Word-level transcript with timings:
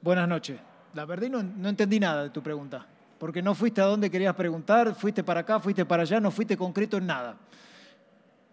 Buenas 0.00 0.28
noches. 0.28 0.58
La 0.94 1.04
verdad 1.04 1.28
no, 1.28 1.42
no 1.42 1.68
entendí 1.68 2.00
nada 2.00 2.24
de 2.24 2.30
tu 2.30 2.42
pregunta, 2.42 2.86
porque 3.18 3.42
no 3.42 3.54
fuiste 3.54 3.80
a 3.80 3.84
donde 3.84 4.10
querías 4.10 4.34
preguntar, 4.34 4.94
fuiste 4.94 5.22
para 5.22 5.40
acá, 5.40 5.60
fuiste 5.60 5.84
para 5.84 6.02
allá, 6.02 6.20
no 6.20 6.30
fuiste 6.30 6.56
concreto 6.56 6.96
en 6.96 7.06
nada. 7.06 7.36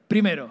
Primero, 0.07 0.49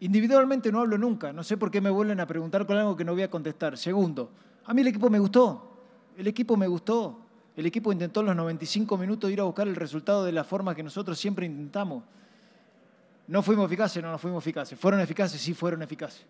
individualmente 0.00 0.70
no 0.70 0.80
hablo 0.80 0.96
nunca, 0.96 1.32
no 1.32 1.42
sé 1.42 1.56
por 1.56 1.70
qué 1.70 1.80
me 1.80 1.90
vuelven 1.90 2.20
a 2.20 2.26
preguntar 2.26 2.66
con 2.66 2.76
algo 2.76 2.96
que 2.96 3.04
no 3.04 3.12
voy 3.12 3.22
a 3.22 3.30
contestar. 3.30 3.76
Segundo, 3.76 4.30
a 4.64 4.74
mí 4.74 4.82
el 4.82 4.88
equipo 4.88 5.10
me 5.10 5.18
gustó, 5.18 5.82
el 6.16 6.26
equipo 6.26 6.56
me 6.56 6.66
gustó, 6.66 7.18
el 7.56 7.66
equipo 7.66 7.92
intentó 7.92 8.20
en 8.20 8.26
los 8.26 8.36
95 8.36 8.96
minutos 8.96 9.30
ir 9.30 9.40
a 9.40 9.44
buscar 9.44 9.66
el 9.66 9.74
resultado 9.74 10.24
de 10.24 10.32
la 10.32 10.44
forma 10.44 10.74
que 10.74 10.82
nosotros 10.82 11.18
siempre 11.18 11.46
intentamos. 11.46 12.04
¿No 13.26 13.42
fuimos 13.42 13.66
eficaces? 13.66 14.02
No, 14.02 14.10
no 14.10 14.18
fuimos 14.18 14.42
eficaces. 14.42 14.78
¿Fueron 14.78 15.00
eficaces? 15.00 15.40
Sí, 15.40 15.54
fueron 15.54 15.82
eficaces. 15.82 16.24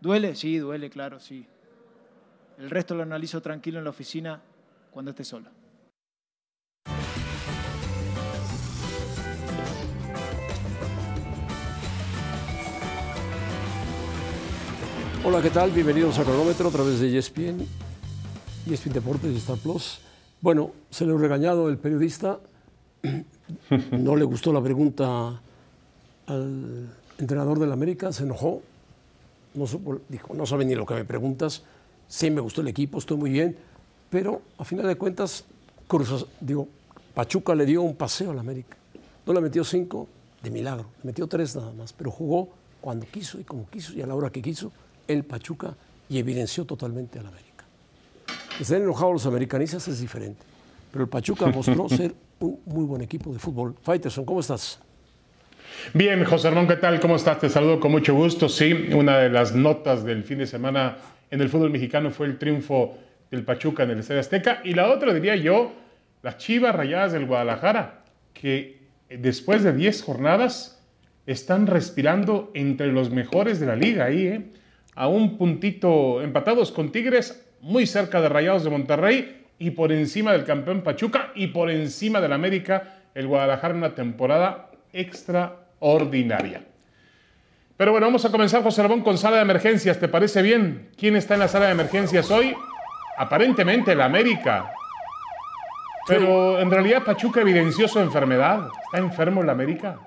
¿Duele? 0.00 0.34
Sí, 0.34 0.58
duele, 0.58 0.90
claro, 0.90 1.20
sí. 1.20 1.46
El 2.58 2.70
resto 2.70 2.94
lo 2.94 3.02
analizo 3.02 3.40
tranquilo 3.40 3.78
en 3.78 3.84
la 3.84 3.90
oficina 3.90 4.40
cuando 4.90 5.10
esté 5.10 5.24
solo. 5.24 5.50
Hola, 15.24 15.40
¿qué 15.40 15.50
tal? 15.50 15.70
Bienvenidos 15.70 16.18
a 16.18 16.24
Cronómetro 16.24 16.68
a 16.68 16.72
través 16.72 16.98
de 17.00 17.16
ESPN, 17.16 17.64
ESPN 18.68 18.92
Deportes 18.92 19.32
y 19.32 19.36
Star 19.36 19.56
Plus. 19.58 20.00
Bueno, 20.40 20.72
se 20.90 21.06
le 21.06 21.14
ha 21.14 21.16
regañado 21.16 21.68
el 21.68 21.78
periodista, 21.78 22.40
no 23.92 24.16
le 24.16 24.24
gustó 24.24 24.52
la 24.52 24.60
pregunta 24.60 25.40
al 26.26 26.88
entrenador 27.18 27.60
del 27.60 27.70
América, 27.70 28.12
se 28.12 28.24
enojó, 28.24 28.62
no 29.54 29.64
supo- 29.66 30.00
dijo, 30.08 30.34
no 30.34 30.44
sabe 30.44 30.64
ni 30.64 30.74
lo 30.74 30.84
que 30.84 30.94
me 30.94 31.04
preguntas, 31.04 31.62
sí 32.12 32.30
me 32.30 32.42
gustó 32.42 32.60
el 32.60 32.68
equipo, 32.68 32.98
estoy 32.98 33.16
muy 33.16 33.30
bien, 33.30 33.56
pero 34.10 34.42
a 34.58 34.64
final 34.64 34.86
de 34.86 34.96
cuentas, 34.96 35.46
Cruz, 35.88 36.26
digo, 36.40 36.68
Pachuca 37.14 37.54
le 37.54 37.64
dio 37.64 37.80
un 37.80 37.96
paseo 37.96 38.32
al 38.32 38.38
América. 38.38 38.76
No 39.24 39.32
le 39.32 39.40
metió 39.40 39.64
cinco 39.64 40.06
de 40.42 40.50
milagro, 40.50 40.84
le 41.02 41.06
metió 41.06 41.26
tres 41.26 41.56
nada 41.56 41.72
más, 41.72 41.94
pero 41.94 42.10
jugó 42.10 42.50
cuando 42.82 43.06
quiso 43.06 43.40
y 43.40 43.44
como 43.44 43.66
quiso 43.70 43.94
y 43.94 44.02
a 44.02 44.06
la 44.06 44.14
hora 44.14 44.28
que 44.28 44.42
quiso 44.42 44.70
el 45.08 45.24
Pachuca 45.24 45.74
y 46.10 46.18
evidenció 46.18 46.66
totalmente 46.66 47.18
al 47.18 47.28
América. 47.28 47.64
Que 48.58 48.62
estén 48.62 48.82
enojados 48.82 49.14
los 49.14 49.26
americanistas 49.26 49.88
es 49.88 49.98
diferente, 49.98 50.42
pero 50.90 51.04
el 51.04 51.08
Pachuca 51.08 51.46
mostró 51.46 51.88
ser 51.88 52.14
un 52.40 52.60
muy 52.66 52.84
buen 52.84 53.00
equipo 53.00 53.32
de 53.32 53.38
fútbol. 53.38 53.74
Faitelson, 53.82 54.26
¿cómo 54.26 54.40
estás? 54.40 54.78
Bien, 55.94 56.22
José 56.24 56.50
Ramón, 56.50 56.68
¿qué 56.68 56.76
tal? 56.76 57.00
¿Cómo 57.00 57.16
estás? 57.16 57.38
Te 57.40 57.48
saludo 57.48 57.80
con 57.80 57.90
mucho 57.90 58.14
gusto. 58.14 58.50
Sí, 58.50 58.90
una 58.94 59.16
de 59.16 59.30
las 59.30 59.54
notas 59.54 60.04
del 60.04 60.24
fin 60.24 60.38
de 60.38 60.46
semana 60.46 60.98
en 61.32 61.40
el 61.40 61.48
fútbol 61.48 61.70
mexicano 61.70 62.10
fue 62.10 62.26
el 62.26 62.36
triunfo 62.36 62.98
del 63.30 63.42
Pachuca 63.42 63.84
en 63.84 63.90
el 63.90 64.00
Estadio 64.00 64.20
Azteca. 64.20 64.60
Y 64.64 64.74
la 64.74 64.90
otra, 64.90 65.14
diría 65.14 65.34
yo, 65.34 65.72
las 66.22 66.36
Chivas 66.36 66.74
Rayadas 66.74 67.12
del 67.12 67.24
Guadalajara, 67.24 68.04
que 68.34 68.82
después 69.08 69.62
de 69.62 69.72
10 69.72 70.02
jornadas 70.02 70.84
están 71.24 71.66
respirando 71.66 72.50
entre 72.52 72.92
los 72.92 73.10
mejores 73.10 73.60
de 73.60 73.66
la 73.66 73.76
liga 73.76 74.04
ahí, 74.04 74.26
¿eh? 74.26 74.42
A 74.94 75.08
un 75.08 75.38
puntito 75.38 76.20
empatados 76.20 76.70
con 76.70 76.92
Tigres, 76.92 77.42
muy 77.62 77.86
cerca 77.86 78.20
de 78.20 78.28
Rayados 78.28 78.64
de 78.64 78.70
Monterrey 78.70 79.46
y 79.58 79.70
por 79.70 79.90
encima 79.90 80.32
del 80.32 80.44
campeón 80.44 80.82
Pachuca 80.82 81.32
y 81.34 81.46
por 81.46 81.70
encima 81.70 82.20
del 82.20 82.34
América, 82.34 82.98
el 83.14 83.26
Guadalajara 83.26 83.72
en 83.72 83.78
una 83.78 83.94
temporada 83.94 84.70
extraordinaria. 84.92 86.66
Pero 87.82 87.90
bueno, 87.90 88.06
vamos 88.06 88.24
a 88.24 88.30
comenzar, 88.30 88.62
José 88.62 88.80
Ramón, 88.80 89.00
con 89.00 89.18
sala 89.18 89.38
de 89.38 89.42
emergencias. 89.42 89.98
¿Te 89.98 90.06
parece 90.06 90.40
bien? 90.40 90.90
¿Quién 90.96 91.16
está 91.16 91.34
en 91.34 91.40
la 91.40 91.48
sala 91.48 91.66
de 91.66 91.72
emergencias 91.72 92.30
hoy? 92.30 92.54
Aparentemente 93.18 93.90
el 93.90 94.00
América. 94.00 94.72
Pero 96.06 96.60
en 96.60 96.70
realidad 96.70 97.02
Pachuca 97.04 97.40
evidenció 97.40 97.88
su 97.88 97.98
enfermedad. 97.98 98.68
¿Está 98.84 98.98
enfermo 98.98 99.42
el 99.42 99.50
América? 99.50 99.98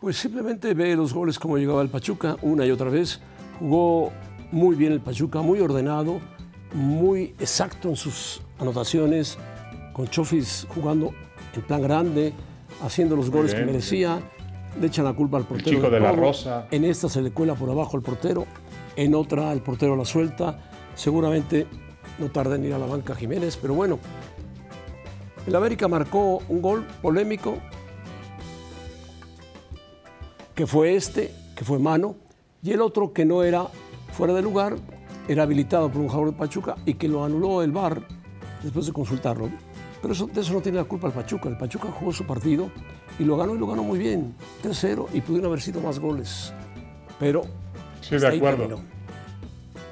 Pues 0.00 0.16
simplemente 0.16 0.74
ve 0.74 0.96
los 0.96 1.14
goles 1.14 1.38
como 1.38 1.56
llegaba 1.56 1.80
el 1.80 1.90
Pachuca 1.90 2.38
una 2.42 2.66
y 2.66 2.72
otra 2.72 2.90
vez. 2.90 3.20
Jugó 3.60 4.12
muy 4.50 4.74
bien 4.74 4.90
el 4.90 5.00
Pachuca, 5.00 5.42
muy 5.42 5.60
ordenado, 5.60 6.20
muy 6.74 7.36
exacto 7.38 7.88
en 7.88 7.94
sus 7.94 8.42
anotaciones, 8.58 9.38
con 9.92 10.08
Chofis 10.08 10.66
jugando 10.74 11.14
en 11.54 11.62
plan 11.62 11.82
grande, 11.82 12.32
haciendo 12.84 13.14
los 13.14 13.30
goles 13.30 13.52
que 13.52 13.58
bien, 13.58 13.70
merecía. 13.70 14.18
Le 14.80 14.86
echan 14.86 15.04
la 15.04 15.14
culpa 15.14 15.38
al 15.38 15.44
portero. 15.44 15.70
chico 15.70 15.90
de 15.90 16.00
la. 16.00 16.12
Rosa. 16.12 16.68
En 16.70 16.84
esta 16.84 17.08
se 17.08 17.22
le 17.22 17.30
cuela 17.30 17.54
por 17.54 17.70
abajo 17.70 17.96
al 17.96 18.02
portero, 18.02 18.46
en 18.94 19.14
otra 19.14 19.52
el 19.52 19.62
portero 19.62 19.96
la 19.96 20.04
suelta. 20.04 20.58
Seguramente 20.94 21.66
no 22.18 22.30
tarda 22.30 22.56
en 22.56 22.64
ir 22.64 22.74
a 22.74 22.78
la 22.78 22.86
banca 22.86 23.14
Jiménez, 23.14 23.58
pero 23.60 23.74
bueno. 23.74 23.98
El 25.46 25.54
América 25.54 25.86
marcó 25.86 26.42
un 26.48 26.60
gol 26.60 26.84
polémico 27.00 27.58
que 30.54 30.66
fue 30.66 30.96
este, 30.96 31.32
que 31.54 31.64
fue 31.64 31.78
mano, 31.78 32.16
y 32.62 32.72
el 32.72 32.80
otro 32.80 33.12
que 33.12 33.24
no 33.24 33.42
era 33.42 33.66
fuera 34.12 34.32
de 34.32 34.42
lugar, 34.42 34.76
era 35.28 35.42
habilitado 35.42 35.90
por 35.90 36.00
un 36.00 36.08
jugador 36.08 36.32
de 36.32 36.38
Pachuca 36.38 36.76
y 36.86 36.94
que 36.94 37.08
lo 37.08 37.24
anuló 37.24 37.62
el 37.62 37.72
VAR 37.72 38.02
después 38.62 38.86
de 38.86 38.92
consultarlo. 38.92 39.50
Pero 40.06 40.14
eso, 40.14 40.28
de 40.32 40.40
eso 40.40 40.52
no 40.52 40.60
tiene 40.60 40.78
la 40.78 40.84
culpa 40.84 41.08
el 41.08 41.12
Pachuca. 41.12 41.48
El 41.48 41.56
Pachuca 41.56 41.88
jugó 41.90 42.12
su 42.12 42.24
partido 42.24 42.70
y 43.18 43.24
lo 43.24 43.36
ganó 43.36 43.56
y 43.56 43.58
lo 43.58 43.66
ganó 43.66 43.82
muy 43.82 43.98
bien. 43.98 44.34
3-0 44.62 45.08
y 45.12 45.20
pudieron 45.20 45.46
haber 45.48 45.60
sido 45.60 45.80
más 45.80 45.98
goles. 45.98 46.52
Pero 47.18 47.42
Sí, 48.02 48.16
de 48.16 48.28
acuerdo. 48.28 48.80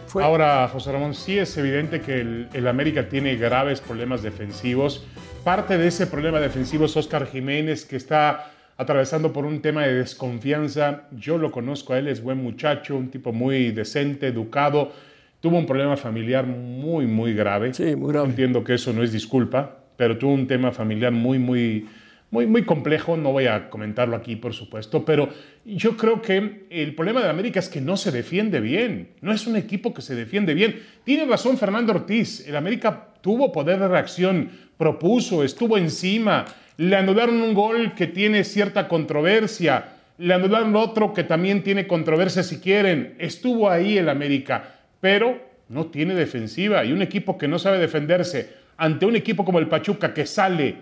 Fue- 0.06 0.22
Ahora, 0.22 0.68
José 0.68 0.92
Ramón, 0.92 1.14
sí 1.14 1.36
es 1.36 1.56
evidente 1.56 2.00
que 2.00 2.20
el, 2.20 2.48
el 2.52 2.68
América 2.68 3.08
tiene 3.08 3.34
graves 3.34 3.80
problemas 3.80 4.22
defensivos. 4.22 5.04
Parte 5.42 5.76
de 5.78 5.88
ese 5.88 6.06
problema 6.06 6.38
defensivo 6.38 6.84
es 6.84 6.96
Oscar 6.96 7.26
Jiménez, 7.26 7.84
que 7.84 7.96
está 7.96 8.52
atravesando 8.76 9.32
por 9.32 9.44
un 9.44 9.60
tema 9.60 9.82
de 9.82 9.94
desconfianza. 9.94 11.08
Yo 11.10 11.38
lo 11.38 11.50
conozco 11.50 11.92
a 11.92 11.98
él, 11.98 12.06
es 12.06 12.22
buen 12.22 12.40
muchacho, 12.40 12.94
un 12.96 13.10
tipo 13.10 13.32
muy 13.32 13.72
decente, 13.72 14.28
educado. 14.28 14.92
Tuvo 15.40 15.58
un 15.58 15.66
problema 15.66 15.96
familiar 15.96 16.46
muy, 16.46 17.04
muy 17.08 17.34
grave. 17.34 17.74
Sí, 17.74 17.96
muy 17.96 18.12
grave. 18.12 18.28
Entiendo 18.28 18.62
que 18.62 18.74
eso 18.74 18.92
no 18.92 19.02
es 19.02 19.10
disculpa, 19.10 19.78
pero 19.96 20.18
tuvo 20.18 20.32
un 20.32 20.46
tema 20.46 20.72
familiar 20.72 21.12
muy, 21.12 21.38
muy, 21.38 21.86
muy, 22.30 22.46
muy 22.46 22.64
complejo. 22.64 23.16
No 23.16 23.32
voy 23.32 23.46
a 23.46 23.70
comentarlo 23.70 24.16
aquí, 24.16 24.36
por 24.36 24.54
supuesto, 24.54 25.04
pero 25.04 25.28
yo 25.64 25.96
creo 25.96 26.20
que 26.20 26.66
el 26.68 26.94
problema 26.94 27.22
de 27.22 27.30
América 27.30 27.60
es 27.60 27.68
que 27.68 27.80
no 27.80 27.96
se 27.96 28.10
defiende 28.10 28.60
bien. 28.60 29.10
No 29.20 29.32
es 29.32 29.46
un 29.46 29.56
equipo 29.56 29.94
que 29.94 30.02
se 30.02 30.14
defiende 30.14 30.52
bien. 30.54 30.82
Tiene 31.04 31.26
razón 31.26 31.56
Fernando 31.56 31.92
Ortiz. 31.92 32.46
El 32.46 32.56
América 32.56 33.08
tuvo 33.20 33.52
poder 33.52 33.78
de 33.78 33.88
reacción, 33.88 34.50
propuso, 34.76 35.44
estuvo 35.44 35.78
encima. 35.78 36.44
Le 36.76 36.96
anularon 36.96 37.40
un 37.40 37.54
gol 37.54 37.94
que 37.94 38.08
tiene 38.08 38.42
cierta 38.42 38.88
controversia. 38.88 39.90
Le 40.18 40.34
anularon 40.34 40.74
otro 40.74 41.12
que 41.12 41.24
también 41.24 41.62
tiene 41.62 41.86
controversia 41.86 42.42
si 42.42 42.58
quieren. 42.58 43.14
Estuvo 43.18 43.70
ahí 43.70 43.96
el 43.96 44.08
América, 44.08 44.74
pero 45.00 45.40
no 45.68 45.86
tiene 45.86 46.14
defensiva. 46.14 46.84
Y 46.84 46.92
un 46.92 47.02
equipo 47.02 47.38
que 47.38 47.48
no 47.48 47.58
sabe 47.58 47.78
defenderse 47.78 48.63
ante 48.76 49.06
un 49.06 49.16
equipo 49.16 49.44
como 49.44 49.58
el 49.58 49.68
Pachuca 49.68 50.12
que 50.12 50.26
sale 50.26 50.76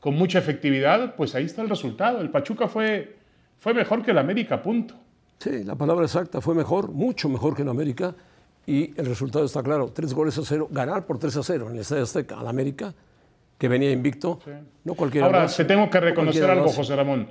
con 0.00 0.14
mucha 0.14 0.38
efectividad, 0.38 1.14
pues 1.16 1.34
ahí 1.34 1.44
está 1.44 1.62
el 1.62 1.68
resultado. 1.68 2.20
El 2.20 2.30
Pachuca 2.30 2.68
fue, 2.68 3.16
fue 3.58 3.72
mejor 3.72 4.02
que 4.02 4.10
el 4.10 4.18
América, 4.18 4.62
punto. 4.62 4.94
Sí, 5.38 5.64
la 5.64 5.74
palabra 5.74 6.04
exacta 6.04 6.40
fue 6.40 6.54
mejor, 6.54 6.90
mucho 6.90 7.28
mejor 7.28 7.56
que 7.56 7.62
en 7.62 7.68
América. 7.68 8.14
Y 8.66 8.98
el 8.98 9.06
resultado 9.06 9.44
está 9.44 9.62
claro: 9.62 9.92
tres 9.94 10.14
goles 10.14 10.38
a 10.38 10.42
cero, 10.42 10.68
ganar 10.70 11.04
por 11.06 11.18
3 11.18 11.36
a 11.36 11.42
0 11.42 11.66
en 11.68 11.74
el 11.74 11.80
Estadio 11.80 12.02
Azteca 12.02 12.38
al 12.38 12.48
América, 12.48 12.94
que 13.58 13.68
venía 13.68 13.90
invicto. 13.90 14.40
No 14.84 14.94
cualquiera 14.94 15.26
Ahora, 15.26 15.44
hace, 15.44 15.64
te 15.64 15.68
tengo 15.74 15.90
que 15.90 16.00
no 16.00 16.06
reconocer 16.06 16.50
algo. 16.50 16.68
José 16.68 16.96
Ramón. 16.96 17.28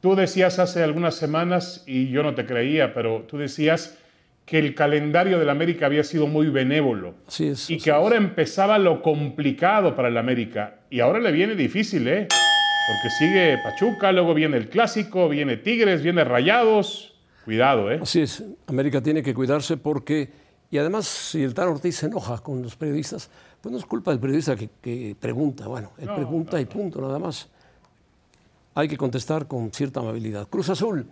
Tú 0.00 0.14
decías 0.14 0.58
hace 0.58 0.82
algunas 0.82 1.14
semanas, 1.14 1.84
y 1.86 2.08
yo 2.08 2.22
no 2.22 2.34
te 2.34 2.46
creía, 2.46 2.92
pero 2.94 3.24
tú 3.28 3.38
decías 3.38 3.98
que 4.44 4.58
el 4.58 4.74
calendario 4.74 5.38
del 5.38 5.48
América 5.48 5.86
había 5.86 6.04
sido 6.04 6.26
muy 6.26 6.48
benévolo. 6.48 7.14
Así 7.26 7.48
es, 7.48 7.70
Y 7.70 7.78
que 7.78 7.90
ahora 7.90 8.16
empezaba 8.16 8.78
lo 8.78 9.02
complicado 9.02 9.94
para 9.94 10.08
el 10.08 10.16
América. 10.16 10.80
Y 10.90 11.00
ahora 11.00 11.20
le 11.20 11.32
viene 11.32 11.54
difícil, 11.54 12.06
¿eh? 12.08 12.28
Porque 12.28 13.10
sigue 13.18 13.58
Pachuca, 13.62 14.10
luego 14.10 14.34
viene 14.34 14.56
el 14.56 14.68
Clásico, 14.68 15.28
viene 15.28 15.56
Tigres, 15.56 16.02
viene 16.02 16.24
Rayados. 16.24 17.14
Cuidado, 17.44 17.90
¿eh? 17.90 18.00
Así 18.02 18.20
es, 18.20 18.42
América 18.66 19.00
tiene 19.00 19.22
que 19.22 19.34
cuidarse 19.34 19.76
porque, 19.76 20.30
y 20.70 20.78
además 20.78 21.06
si 21.06 21.42
el 21.42 21.54
Tan 21.54 21.68
Ortiz 21.68 21.96
se 21.96 22.06
enoja 22.06 22.38
con 22.38 22.62
los 22.62 22.76
periodistas, 22.76 23.30
pues 23.60 23.72
no 23.72 23.78
es 23.78 23.84
culpa 23.84 24.10
del 24.10 24.20
periodista 24.20 24.56
que, 24.56 24.68
que 24.80 25.16
pregunta, 25.18 25.66
bueno, 25.68 25.92
él 25.98 26.08
pregunta 26.14 26.60
y 26.60 26.66
punto, 26.66 27.00
nada 27.00 27.18
más. 27.18 27.48
Hay 28.74 28.88
que 28.88 28.96
contestar 28.96 29.46
con 29.46 29.70
cierta 29.72 30.00
amabilidad. 30.00 30.48
Cruz 30.48 30.68
Azul, 30.70 31.06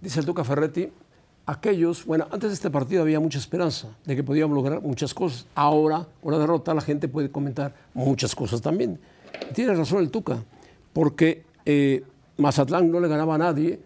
dice 0.00 0.20
el 0.20 0.26
Tuca 0.26 0.44
Ferretti, 0.44 0.90
aquellos, 1.46 2.04
bueno, 2.06 2.26
antes 2.30 2.50
de 2.50 2.54
este 2.54 2.70
partido 2.70 3.02
había 3.02 3.20
mucha 3.20 3.38
esperanza 3.38 3.88
de 4.04 4.16
que 4.16 4.22
podíamos 4.24 4.54
lograr 4.56 4.80
muchas 4.82 5.12
cosas. 5.14 5.46
Ahora, 5.54 6.06
con 6.22 6.32
la 6.32 6.38
derrota, 6.38 6.72
la 6.74 6.80
gente 6.80 7.08
puede 7.08 7.30
comentar 7.30 7.74
muchas 7.92 8.34
cosas 8.34 8.60
también. 8.62 8.98
Tiene 9.54 9.74
razón 9.74 9.98
el 10.00 10.10
Tuca, 10.10 10.42
porque 10.92 11.44
eh, 11.66 12.02
Mazatlán 12.38 12.90
no 12.90 13.00
le 13.00 13.08
ganaba 13.08 13.34
a 13.34 13.38
nadie, 13.38 13.80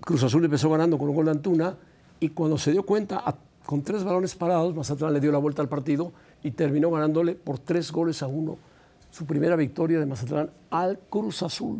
Cruz 0.00 0.22
Azul 0.24 0.44
empezó 0.44 0.68
ganando 0.70 0.98
con 0.98 1.08
un 1.08 1.14
gol 1.14 1.26
de 1.26 1.30
Antuna 1.30 1.76
y 2.20 2.30
cuando 2.30 2.58
se 2.58 2.72
dio 2.72 2.82
cuenta, 2.84 3.22
a- 3.24 3.36
con 3.64 3.82
tres 3.82 4.02
balones 4.02 4.34
parados, 4.34 4.74
Mazatlán 4.74 5.12
le 5.12 5.20
dio 5.20 5.30
la 5.30 5.38
vuelta 5.38 5.62
al 5.62 5.68
partido 5.68 6.12
y 6.42 6.50
terminó 6.50 6.90
ganándole 6.90 7.34
por 7.36 7.58
tres 7.60 7.92
goles 7.92 8.22
a 8.22 8.26
uno 8.26 8.56
su 9.10 9.24
primera 9.26 9.54
victoria 9.56 10.00
de 10.00 10.06
Mazatlán 10.06 10.50
al 10.70 10.98
Cruz 11.08 11.42
Azul. 11.44 11.78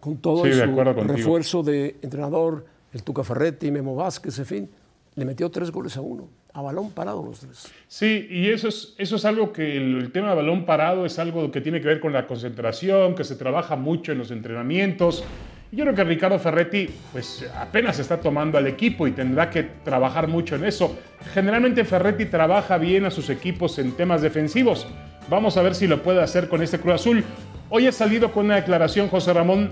Con 0.00 0.16
todo 0.18 0.44
Sí, 0.44 0.50
contigo. 0.58 1.02
refuerzo 1.04 1.62
de 1.62 1.98
entrenador, 2.00 2.64
el 2.96 3.02
Tuca 3.02 3.22
Ferretti, 3.22 3.70
Memo 3.70 3.94
Vázquez, 3.94 4.38
en 4.38 4.46
fin, 4.46 4.70
le 5.14 5.24
metió 5.24 5.50
tres 5.50 5.70
goles 5.70 5.96
a 5.96 6.00
uno, 6.00 6.30
a 6.54 6.62
balón 6.62 6.90
parado 6.90 7.22
los 7.22 7.40
tres. 7.40 7.70
Sí, 7.86 8.26
y 8.30 8.48
eso 8.48 8.68
es, 8.68 8.94
eso 8.96 9.16
es 9.16 9.24
algo 9.26 9.52
que 9.52 9.76
el, 9.76 9.98
el 9.98 10.12
tema 10.12 10.30
de 10.30 10.36
balón 10.36 10.64
parado 10.64 11.04
es 11.04 11.18
algo 11.18 11.50
que 11.50 11.60
tiene 11.60 11.80
que 11.80 11.88
ver 11.88 12.00
con 12.00 12.12
la 12.12 12.26
concentración, 12.26 13.14
que 13.14 13.24
se 13.24 13.36
trabaja 13.36 13.76
mucho 13.76 14.12
en 14.12 14.18
los 14.18 14.30
entrenamientos. 14.30 15.24
Yo 15.72 15.84
creo 15.84 15.94
que 15.94 16.04
Ricardo 16.04 16.38
Ferretti 16.38 16.88
pues 17.12 17.44
apenas 17.54 17.98
está 17.98 18.18
tomando 18.18 18.56
al 18.56 18.66
equipo 18.66 19.06
y 19.06 19.12
tendrá 19.12 19.50
que 19.50 19.64
trabajar 19.84 20.26
mucho 20.28 20.56
en 20.56 20.64
eso. 20.64 20.96
Generalmente 21.34 21.84
Ferretti 21.84 22.26
trabaja 22.26 22.78
bien 22.78 23.04
a 23.04 23.10
sus 23.10 23.28
equipos 23.28 23.78
en 23.78 23.92
temas 23.92 24.22
defensivos. 24.22 24.86
Vamos 25.28 25.56
a 25.56 25.62
ver 25.62 25.74
si 25.74 25.86
lo 25.86 26.02
puede 26.02 26.22
hacer 26.22 26.48
con 26.48 26.62
este 26.62 26.78
Cruz 26.78 26.94
Azul. 26.94 27.24
Hoy 27.68 27.88
ha 27.88 27.92
salido 27.92 28.32
con 28.32 28.46
una 28.46 28.56
declaración 28.56 29.08
José 29.08 29.32
Ramón 29.32 29.70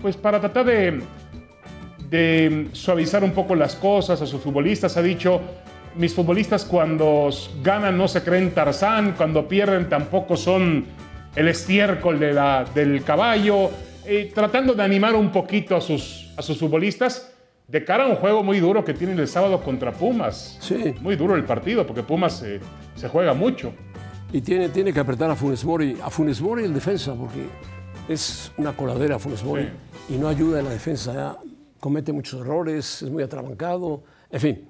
pues 0.00 0.16
para 0.16 0.40
tratar 0.40 0.66
de, 0.66 1.02
de 2.14 2.68
suavizar 2.72 3.24
un 3.24 3.32
poco 3.32 3.56
las 3.56 3.74
cosas 3.74 4.22
a 4.22 4.26
sus 4.26 4.40
futbolistas. 4.40 4.96
Ha 4.96 5.02
dicho, 5.02 5.40
mis 5.96 6.14
futbolistas 6.14 6.64
cuando 6.64 7.28
ganan 7.62 7.98
no 7.98 8.06
se 8.06 8.22
creen 8.22 8.52
Tarzán, 8.54 9.14
cuando 9.16 9.48
pierden 9.48 9.88
tampoco 9.88 10.36
son 10.36 10.84
el 11.34 11.48
estiércol 11.48 12.20
de 12.20 12.32
la- 12.32 12.64
del 12.72 13.02
caballo, 13.02 13.68
eh, 14.06 14.30
tratando 14.32 14.74
de 14.74 14.82
animar 14.84 15.14
un 15.16 15.32
poquito 15.32 15.74
a 15.74 15.80
sus, 15.80 16.30
a 16.36 16.42
sus 16.42 16.56
futbolistas 16.58 17.32
de 17.66 17.84
cara 17.84 18.04
a 18.04 18.06
un 18.08 18.16
juego 18.16 18.44
muy 18.44 18.60
duro 18.60 18.84
que 18.84 18.94
tienen 18.94 19.18
el 19.18 19.26
sábado 19.26 19.60
contra 19.62 19.90
Pumas. 19.90 20.56
Sí. 20.60 20.94
Muy 21.00 21.16
duro 21.16 21.34
el 21.34 21.42
partido 21.44 21.84
porque 21.84 22.02
Pumas 22.04 22.40
eh, 22.44 22.60
se 22.94 23.08
juega 23.08 23.34
mucho. 23.34 23.72
Y 24.32 24.40
tiene, 24.40 24.68
tiene 24.68 24.92
que 24.92 25.00
apretar 25.00 25.30
a 25.30 25.34
Funes 25.34 25.64
Mori, 25.64 25.96
a 26.00 26.10
Funes 26.10 26.40
Mori 26.40 26.62
el 26.64 26.74
defensa, 26.74 27.12
porque 27.14 27.40
es 28.08 28.52
una 28.56 28.72
coladera 28.72 29.18
Funes 29.18 29.42
Mori 29.42 29.68
y 30.08 30.12
no 30.14 30.28
ayuda 30.28 30.60
en 30.60 30.66
la 30.66 30.70
defensa. 30.72 31.12
ya 31.12 31.36
comete 31.84 32.14
muchos 32.14 32.40
errores, 32.40 33.02
es 33.02 33.10
muy 33.10 33.22
atrabancado. 33.22 34.02
En 34.30 34.40
fin, 34.40 34.64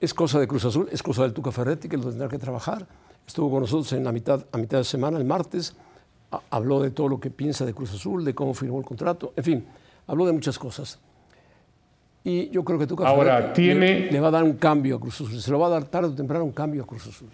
es 0.00 0.14
cosa 0.14 0.38
de 0.38 0.46
Cruz 0.46 0.64
Azul, 0.64 0.88
es 0.92 1.02
cosa 1.02 1.22
del 1.22 1.32
Tuca 1.32 1.50
Ferretti 1.50 1.88
que 1.88 1.96
lo 1.96 2.04
tendrá 2.04 2.28
que 2.28 2.38
trabajar. 2.38 2.86
Estuvo 3.26 3.50
con 3.50 3.62
nosotros 3.62 3.92
en 3.94 4.04
la 4.04 4.12
mitad, 4.12 4.44
a 4.52 4.58
mitad 4.58 4.78
de 4.78 4.84
semana, 4.84 5.18
el 5.18 5.24
martes. 5.24 5.74
ha- 6.30 6.40
Habló 6.50 6.80
de 6.80 6.90
todo 6.92 7.08
lo 7.08 7.18
que 7.18 7.30
piensa 7.30 7.66
de 7.66 7.74
Cruz 7.74 7.92
Azul, 7.92 8.24
de 8.24 8.32
cómo 8.32 8.54
firmó 8.54 8.78
el 8.78 8.84
contrato. 8.84 9.32
En 9.34 9.42
fin, 9.42 9.64
habló 10.06 10.24
de 10.24 10.30
muchas 10.32 10.56
cosas. 10.56 11.00
Y 12.22 12.48
yo 12.50 12.62
creo 12.62 12.78
que 12.78 12.86
Tuca 12.86 13.08
Ahora, 13.08 13.38
Ferretti 13.38 13.62
tiene- 13.62 14.00
le, 14.02 14.12
le 14.12 14.20
va 14.20 14.28
a 14.28 14.30
dar 14.30 14.44
un 14.44 14.52
cambio 14.52 14.94
a 14.96 15.00
Cruz 15.00 15.16
Azul. 15.20 15.40
Se 15.40 15.50
lo 15.50 15.58
va 15.58 15.66
a 15.66 15.70
dar 15.70 15.84
tarde 15.86 16.10
o 16.10 16.14
temprano 16.14 16.44
un 16.44 16.52
cambio 16.52 16.84
a 16.84 16.86
Cruz 16.86 17.08
Azul. 17.08 17.28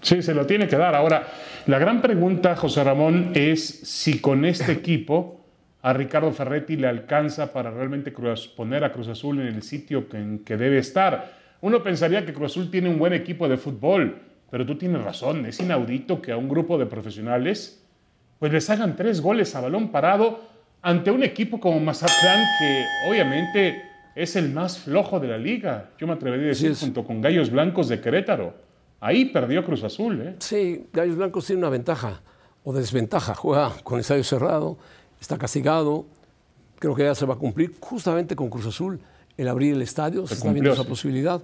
Sí, 0.00 0.20
se 0.22 0.34
lo 0.34 0.44
tiene 0.44 0.66
que 0.66 0.76
dar. 0.76 0.96
Ahora, 0.96 1.28
la 1.66 1.78
gran 1.78 2.02
pregunta, 2.02 2.56
José 2.56 2.82
Ramón, 2.82 3.30
es 3.36 3.64
si 3.84 4.18
con 4.20 4.44
este 4.44 4.72
equipo 4.72 5.41
a 5.82 5.92
Ricardo 5.92 6.30
Ferretti 6.32 6.76
le 6.76 6.86
alcanza 6.86 7.52
para 7.52 7.70
realmente 7.70 8.12
Cruz- 8.12 8.48
poner 8.48 8.84
a 8.84 8.92
Cruz 8.92 9.08
Azul 9.08 9.40
en 9.40 9.48
el 9.48 9.62
sitio 9.62 10.08
que, 10.08 10.16
en 10.16 10.38
que 10.40 10.56
debe 10.56 10.78
estar. 10.78 11.32
Uno 11.60 11.82
pensaría 11.82 12.24
que 12.24 12.32
Cruz 12.32 12.52
Azul 12.52 12.70
tiene 12.70 12.88
un 12.88 12.98
buen 12.98 13.12
equipo 13.12 13.48
de 13.48 13.56
fútbol, 13.56 14.16
pero 14.50 14.64
tú 14.66 14.76
tienes 14.76 15.02
razón, 15.02 15.46
es 15.46 15.58
inaudito 15.60 16.20
que 16.22 16.32
a 16.32 16.36
un 16.36 16.48
grupo 16.48 16.78
de 16.78 16.86
profesionales 16.86 17.84
pues 18.38 18.52
les 18.52 18.68
hagan 18.70 18.96
tres 18.96 19.20
goles 19.20 19.54
a 19.54 19.60
balón 19.60 19.90
parado 19.92 20.40
ante 20.82 21.10
un 21.12 21.22
equipo 21.22 21.60
como 21.60 21.78
Mazatlán 21.78 22.40
que 22.58 22.84
obviamente 23.08 23.82
es 24.16 24.34
el 24.36 24.50
más 24.50 24.78
flojo 24.78 25.20
de 25.20 25.28
la 25.28 25.38
liga. 25.38 25.90
Yo 25.98 26.06
me 26.06 26.12
atrevería 26.14 26.46
a 26.46 26.48
decir 26.48 26.74
junto 26.74 27.04
con 27.04 27.20
Gallos 27.20 27.50
Blancos 27.50 27.88
de 27.88 28.00
Querétaro. 28.00 28.52
Ahí 29.00 29.26
perdió 29.26 29.64
Cruz 29.64 29.84
Azul, 29.84 30.20
¿eh? 30.20 30.34
Sí, 30.40 30.86
Gallos 30.92 31.16
Blancos 31.16 31.46
tiene 31.46 31.60
una 31.60 31.70
ventaja 31.70 32.20
o 32.64 32.72
desventaja. 32.72 33.34
Juega 33.34 33.70
con 33.84 34.00
estadio 34.00 34.22
cerrado, 34.24 34.76
está 35.22 35.38
castigado. 35.38 36.04
Creo 36.78 36.94
que 36.94 37.04
ya 37.04 37.14
se 37.14 37.24
va 37.24 37.34
a 37.34 37.38
cumplir 37.38 37.74
justamente 37.80 38.36
con 38.36 38.50
Cruz 38.50 38.66
Azul 38.66 39.00
el 39.36 39.48
abrir 39.48 39.74
el 39.74 39.82
estadio. 39.82 40.26
Se, 40.26 40.34
está 40.34 40.52
viendo 40.52 40.72
esa 40.72 40.84
posibilidad. 40.84 41.40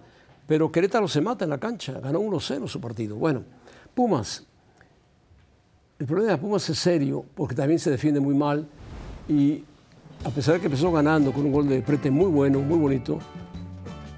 Pero 0.47 0.71
Querétaro 0.71 1.09
se 1.09 1.21
mata 1.21 1.45
en 1.45 1.51
la 1.51 1.59
cancha. 1.59 2.01
Ganó 2.01 2.21
1-0 2.21 2.67
su 2.69 2.81
partido. 2.81 3.17
Bueno, 3.17 3.45
Pumas. 3.95 4.45
El 5.99 6.07
problema 6.07 6.33
de 6.33 6.39
Pumas 6.39 6.69
es 6.69 6.79
serio 6.79 7.25
porque 7.35 7.55
también 7.55 7.79
se 7.79 7.91
defiende 7.91 8.21
muy 8.21 8.35
mal. 8.35 8.67
Y 9.29 9.65
a 10.25 10.31
pesar 10.31 10.55
de 10.55 10.61
que 10.61 10.67
empezó 10.67 10.91
ganando 10.91 11.33
con 11.33 11.47
un 11.47 11.53
gol 11.53 11.69
de 11.69 11.81
Prete 11.83 12.11
muy 12.11 12.31
bueno, 12.31 12.61
muy 12.61 12.79
bonito, 12.79 13.19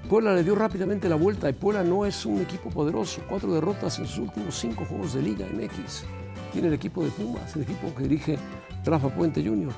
Puebla 0.09 0.33
le 0.33 0.43
dio 0.43 0.55
rápidamente 0.55 1.07
la 1.07 1.15
vuelta 1.15 1.49
y 1.49 1.53
Puebla 1.53 1.83
no 1.83 2.05
es 2.05 2.25
un 2.25 2.41
equipo 2.41 2.69
poderoso. 2.69 3.21
Cuatro 3.29 3.53
derrotas 3.53 3.99
en 3.99 4.07
sus 4.07 4.19
últimos 4.19 4.55
cinco 4.55 4.85
juegos 4.85 5.13
de 5.13 5.21
Liga 5.21 5.45
MX. 5.45 6.20
Tiene 6.51 6.67
el 6.67 6.73
equipo 6.73 7.03
de 7.03 7.11
Pumas, 7.11 7.55
el 7.55 7.63
equipo 7.63 7.93
que 7.95 8.03
dirige 8.03 8.37
Rafa 8.83 9.09
Puente 9.09 9.43
Jr. 9.43 9.71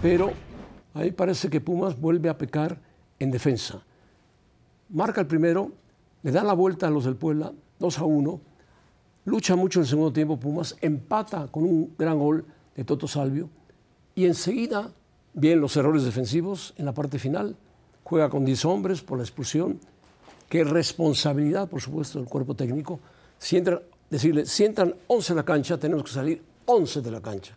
Pero 0.00 0.32
ahí 0.94 1.10
parece 1.10 1.50
que 1.50 1.60
Pumas 1.60 2.00
vuelve 2.00 2.28
a 2.28 2.38
pecar 2.38 2.78
en 3.18 3.30
defensa. 3.30 3.82
Marca 4.90 5.20
el 5.20 5.26
primero, 5.26 5.72
le 6.22 6.30
dan 6.30 6.46
la 6.46 6.52
vuelta 6.52 6.86
a 6.86 6.90
los 6.90 7.04
del 7.04 7.16
Puebla, 7.16 7.52
2 7.78 7.98
a 7.98 8.04
1. 8.04 8.40
Lucha 9.24 9.56
mucho 9.56 9.80
en 9.80 9.84
el 9.84 9.88
segundo 9.88 10.12
tiempo 10.12 10.38
Pumas, 10.38 10.76
empata 10.80 11.48
con 11.48 11.64
un 11.64 11.94
gran 11.98 12.18
gol 12.18 12.44
de 12.76 12.84
Toto 12.84 13.08
Salvio 13.08 13.48
y 14.14 14.26
enseguida 14.26 14.90
vienen 15.34 15.60
los 15.60 15.76
errores 15.76 16.04
defensivos 16.04 16.74
en 16.76 16.86
la 16.86 16.92
parte 16.92 17.18
final. 17.18 17.56
Juega 18.04 18.28
con 18.28 18.44
10 18.44 18.64
hombres 18.64 19.02
por 19.02 19.18
la 19.18 19.24
expulsión. 19.24 19.80
Qué 20.48 20.64
responsabilidad, 20.64 21.68
por 21.68 21.80
supuesto, 21.80 22.18
del 22.18 22.28
cuerpo 22.28 22.54
técnico. 22.54 22.98
Si 23.38 23.56
entran, 23.56 23.80
decirle, 24.10 24.44
si 24.46 24.64
entran 24.64 24.94
11 25.06 25.32
en 25.32 25.36
la 25.36 25.44
cancha, 25.44 25.78
tenemos 25.78 26.04
que 26.04 26.10
salir 26.10 26.42
11 26.66 27.00
de 27.00 27.10
la 27.10 27.20
cancha. 27.20 27.56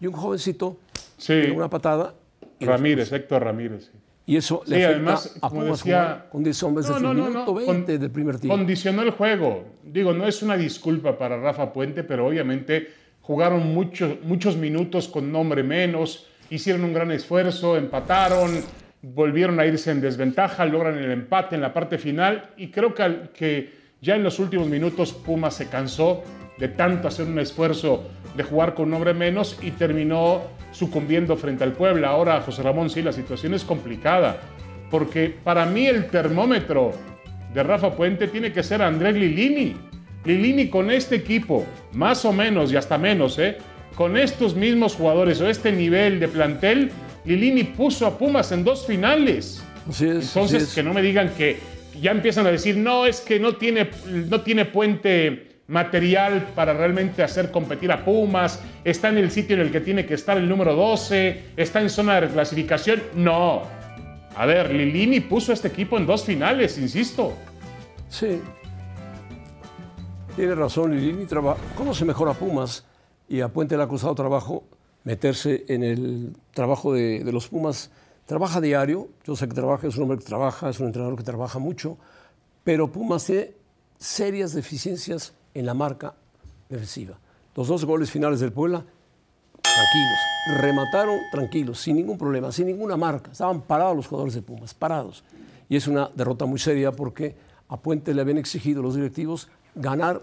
Y 0.00 0.06
un 0.06 0.12
jovencito, 0.14 0.78
Sí, 1.16 1.42
con 1.48 1.56
una 1.56 1.68
patada, 1.68 2.14
y, 2.60 2.64
Ramírez, 2.64 3.12
Héctor 3.12 3.42
Ramírez. 3.44 3.84
sí. 3.92 3.98
y 4.26 4.36
eso 4.36 4.62
Sí, 4.64 4.70
le 4.72 4.76
afecta 4.84 4.94
además, 4.96 5.36
a 5.40 5.48
como 5.48 5.62
Pumas 5.62 5.78
decía- 5.78 6.26
con 6.30 6.42
10 6.44 6.62
hombres 6.62 6.86
desde 6.88 7.00
el 7.00 7.14
minuto 7.14 7.54
20 7.54 7.92
con- 7.92 8.00
del 8.00 8.10
primer 8.10 8.38
tiempo. 8.38 8.56
Condicionó 8.56 9.02
el 9.02 9.10
juego. 9.10 9.64
Digo, 9.82 10.12
no 10.12 10.26
es 10.28 10.42
una 10.42 10.56
disculpa 10.56 11.16
para 11.18 11.38
Rafa 11.40 11.72
Puente, 11.72 12.04
pero 12.04 12.26
obviamente 12.26 12.88
jugaron 13.22 13.72
muchos 13.74 14.20
muchos 14.22 14.56
minutos 14.56 15.08
con 15.08 15.32
nombre 15.32 15.62
menos, 15.62 16.26
hicieron 16.50 16.84
un 16.84 16.92
gran 16.92 17.10
esfuerzo, 17.10 17.76
empataron, 17.76 18.62
volvieron 19.02 19.58
a 19.60 19.66
irse 19.66 19.90
en 19.90 20.00
desventaja, 20.00 20.64
logran 20.66 20.98
el 20.98 21.10
empate 21.10 21.54
en 21.54 21.62
la 21.62 21.72
parte 21.72 21.96
final 21.98 22.50
y 22.56 22.70
creo 22.70 22.94
que, 22.94 23.30
que 23.32 23.72
ya 24.00 24.14
en 24.16 24.22
los 24.22 24.38
últimos 24.38 24.68
minutos 24.68 25.12
Pumas 25.12 25.54
se 25.54 25.68
cansó 25.68 26.22
de 26.58 26.68
tanto 26.68 27.08
hacer 27.08 27.26
un 27.26 27.38
esfuerzo 27.38 28.04
de 28.36 28.42
jugar 28.42 28.74
con 28.74 28.90
nombre 28.90 29.14
menos 29.14 29.58
y 29.62 29.70
terminó 29.72 30.42
sucumbiendo 30.72 31.36
frente 31.36 31.64
al 31.64 31.72
Puebla. 31.72 32.08
Ahora, 32.08 32.40
José 32.40 32.62
Ramón, 32.62 32.90
sí, 32.90 33.02
la 33.02 33.12
situación 33.12 33.54
es 33.54 33.64
complicada, 33.64 34.38
porque 34.90 35.34
para 35.42 35.66
mí 35.66 35.86
el 35.86 36.06
termómetro 36.06 36.92
de 37.54 37.62
Rafa 37.62 37.92
Puente 37.92 38.28
tiene 38.28 38.52
que 38.52 38.62
ser 38.62 38.82
Andrés 38.82 39.14
Lilini. 39.14 39.76
Lilini 40.24 40.68
con 40.68 40.90
este 40.90 41.16
equipo, 41.16 41.64
más 41.92 42.24
o 42.24 42.32
menos 42.32 42.72
y 42.72 42.76
hasta 42.76 42.98
menos, 42.98 43.38
¿eh? 43.38 43.56
con 43.94 44.16
estos 44.16 44.54
mismos 44.54 44.94
jugadores 44.94 45.40
o 45.40 45.48
este 45.48 45.72
nivel 45.72 46.20
de 46.20 46.28
plantel, 46.28 46.90
Lilini 47.24 47.64
puso 47.64 48.06
a 48.06 48.18
Pumas 48.18 48.52
en 48.52 48.62
dos 48.62 48.86
finales. 48.86 49.62
Así 49.88 50.06
es, 50.06 50.16
así 50.18 50.28
Entonces, 50.28 50.62
es. 50.64 50.74
que 50.74 50.82
no 50.82 50.92
me 50.92 51.02
digan 51.02 51.30
que 51.36 51.58
ya 52.00 52.10
empiezan 52.12 52.46
a 52.46 52.50
decir, 52.50 52.76
no, 52.76 53.06
es 53.06 53.20
que 53.20 53.38
no 53.40 53.56
tiene, 53.56 53.90
no 54.06 54.40
tiene 54.42 54.64
puente 54.64 55.60
material 55.68 56.48
para 56.54 56.72
realmente 56.72 57.22
hacer 57.22 57.50
competir 57.50 57.92
a 57.92 58.04
Pumas, 58.04 58.62
está 58.84 59.08
en 59.10 59.18
el 59.18 59.30
sitio 59.30 59.56
en 59.56 59.62
el 59.62 59.70
que 59.70 59.80
tiene 59.80 60.06
que 60.06 60.14
estar 60.14 60.36
el 60.38 60.48
número 60.48 60.74
12, 60.74 61.42
está 61.56 61.80
en 61.80 61.90
zona 61.90 62.14
de 62.14 62.20
reclasificación. 62.22 63.02
No. 63.14 63.62
A 64.36 64.46
ver, 64.46 64.72
Lilini 64.72 65.20
puso 65.20 65.52
a 65.52 65.54
este 65.54 65.68
equipo 65.68 65.98
en 65.98 66.06
dos 66.06 66.24
finales, 66.24 66.78
insisto. 66.78 67.34
Sí. 68.08 68.40
Tiene 70.36 70.54
razón 70.54 70.94
Lilini. 70.96 71.26
traba- 71.26 71.56
¿Cómo 71.76 71.92
se 71.94 72.04
mejora 72.04 72.32
Pumas? 72.32 72.84
Y 73.28 73.40
a 73.40 73.48
Puente 73.48 73.76
le 73.76 73.82
ha 73.82 73.88
costado 73.88 74.14
trabajo 74.14 74.64
meterse 75.04 75.64
en 75.68 75.82
el 75.82 76.32
trabajo 76.54 76.92
de, 76.94 77.24
de 77.24 77.32
los 77.32 77.48
Pumas. 77.48 77.90
Trabaja 78.28 78.60
diario. 78.60 79.08
Yo 79.24 79.34
sé 79.36 79.48
que 79.48 79.54
trabaja, 79.54 79.86
es 79.86 79.96
un 79.96 80.02
hombre 80.02 80.18
que 80.18 80.24
trabaja, 80.24 80.68
es 80.68 80.78
un 80.80 80.86
entrenador 80.88 81.16
que 81.16 81.22
trabaja 81.22 81.58
mucho. 81.58 81.96
Pero 82.62 82.92
Pumas 82.92 83.24
tiene 83.24 83.54
serias 83.96 84.52
deficiencias 84.52 85.32
en 85.54 85.64
la 85.64 85.72
marca 85.72 86.14
defensiva. 86.68 87.18
Los 87.54 87.68
dos 87.68 87.86
goles 87.86 88.10
finales 88.10 88.40
del 88.40 88.52
Puebla, 88.52 88.84
tranquilos. 89.62 90.18
Remataron 90.60 91.18
tranquilos, 91.32 91.80
sin 91.80 91.96
ningún 91.96 92.18
problema, 92.18 92.52
sin 92.52 92.66
ninguna 92.66 92.98
marca. 92.98 93.32
Estaban 93.32 93.62
parados 93.62 93.96
los 93.96 94.06
jugadores 94.06 94.34
de 94.34 94.42
Pumas, 94.42 94.74
parados. 94.74 95.24
Y 95.70 95.76
es 95.76 95.88
una 95.88 96.10
derrota 96.14 96.44
muy 96.44 96.58
seria 96.58 96.92
porque 96.92 97.34
a 97.66 97.78
Puente 97.78 98.12
le 98.12 98.20
habían 98.20 98.36
exigido 98.36 98.82
los 98.82 98.94
directivos 98.94 99.48
ganar 99.74 100.20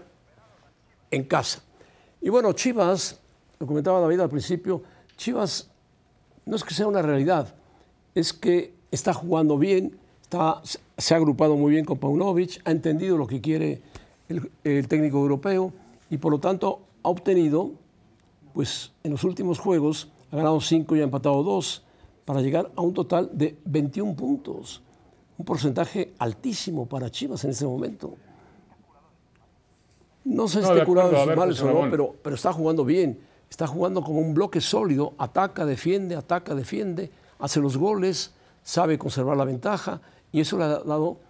en 1.10 1.24
casa. 1.24 1.60
Y 2.20 2.28
bueno, 2.28 2.52
Chivas, 2.52 3.18
lo 3.58 3.66
comentaba 3.66 3.98
David 3.98 4.20
al 4.20 4.28
principio, 4.30 4.84
Chivas 5.16 5.68
no 6.44 6.54
es 6.54 6.62
que 6.62 6.72
sea 6.72 6.86
una 6.86 7.02
realidad, 7.02 7.52
es 8.16 8.32
que 8.32 8.74
está 8.90 9.14
jugando 9.14 9.58
bien, 9.58 9.98
Está, 10.22 10.60
se 10.98 11.14
ha 11.14 11.18
agrupado 11.18 11.54
muy 11.54 11.70
bien 11.70 11.84
con 11.84 11.98
Paunovic, 11.98 12.60
ha 12.64 12.72
entendido 12.72 13.16
lo 13.16 13.28
que 13.28 13.40
quiere 13.40 13.80
el, 14.28 14.50
el 14.64 14.88
técnico 14.88 15.18
europeo 15.18 15.72
y 16.10 16.16
por 16.16 16.32
lo 16.32 16.40
tanto 16.40 16.80
ha 17.04 17.08
obtenido, 17.10 17.70
pues 18.52 18.90
en 19.04 19.12
los 19.12 19.22
últimos 19.22 19.60
juegos, 19.60 20.08
ha 20.32 20.36
ganado 20.36 20.60
5 20.60 20.96
y 20.96 21.00
ha 21.00 21.04
empatado 21.04 21.44
2 21.44 21.84
para 22.24 22.40
llegar 22.40 22.72
a 22.74 22.80
un 22.82 22.92
total 22.92 23.30
de 23.32 23.56
21 23.66 24.16
puntos. 24.16 24.82
Un 25.38 25.44
porcentaje 25.44 26.12
altísimo 26.18 26.86
para 26.86 27.08
Chivas 27.08 27.44
en 27.44 27.50
ese 27.50 27.66
momento. 27.66 28.14
No 30.24 30.48
sé 30.48 30.62
si 30.62 30.68
No, 30.68 30.74
de 30.74 30.82
acuerdo. 30.82 31.16
A 31.16 31.24
sus 31.24 31.36
males 31.36 31.62
o 31.62 31.72
no, 31.72 31.88
pero, 31.88 32.16
pero 32.20 32.34
está 32.34 32.52
jugando 32.52 32.84
bien. 32.84 33.20
Está 33.48 33.68
jugando 33.68 34.02
como 34.02 34.18
un 34.18 34.34
bloque 34.34 34.60
sólido. 34.60 35.14
Ataca, 35.18 35.64
defiende, 35.64 36.16
ataca, 36.16 36.56
defiende. 36.56 37.12
Hace 37.38 37.60
los 37.60 37.76
goles, 37.76 38.34
sabe 38.62 38.98
conservar 38.98 39.36
la 39.36 39.44
ventaja. 39.44 40.00
Y 40.32 40.40
eso 40.40 40.58
le 40.58 40.64
ha 40.64 40.68
dado 40.68 41.20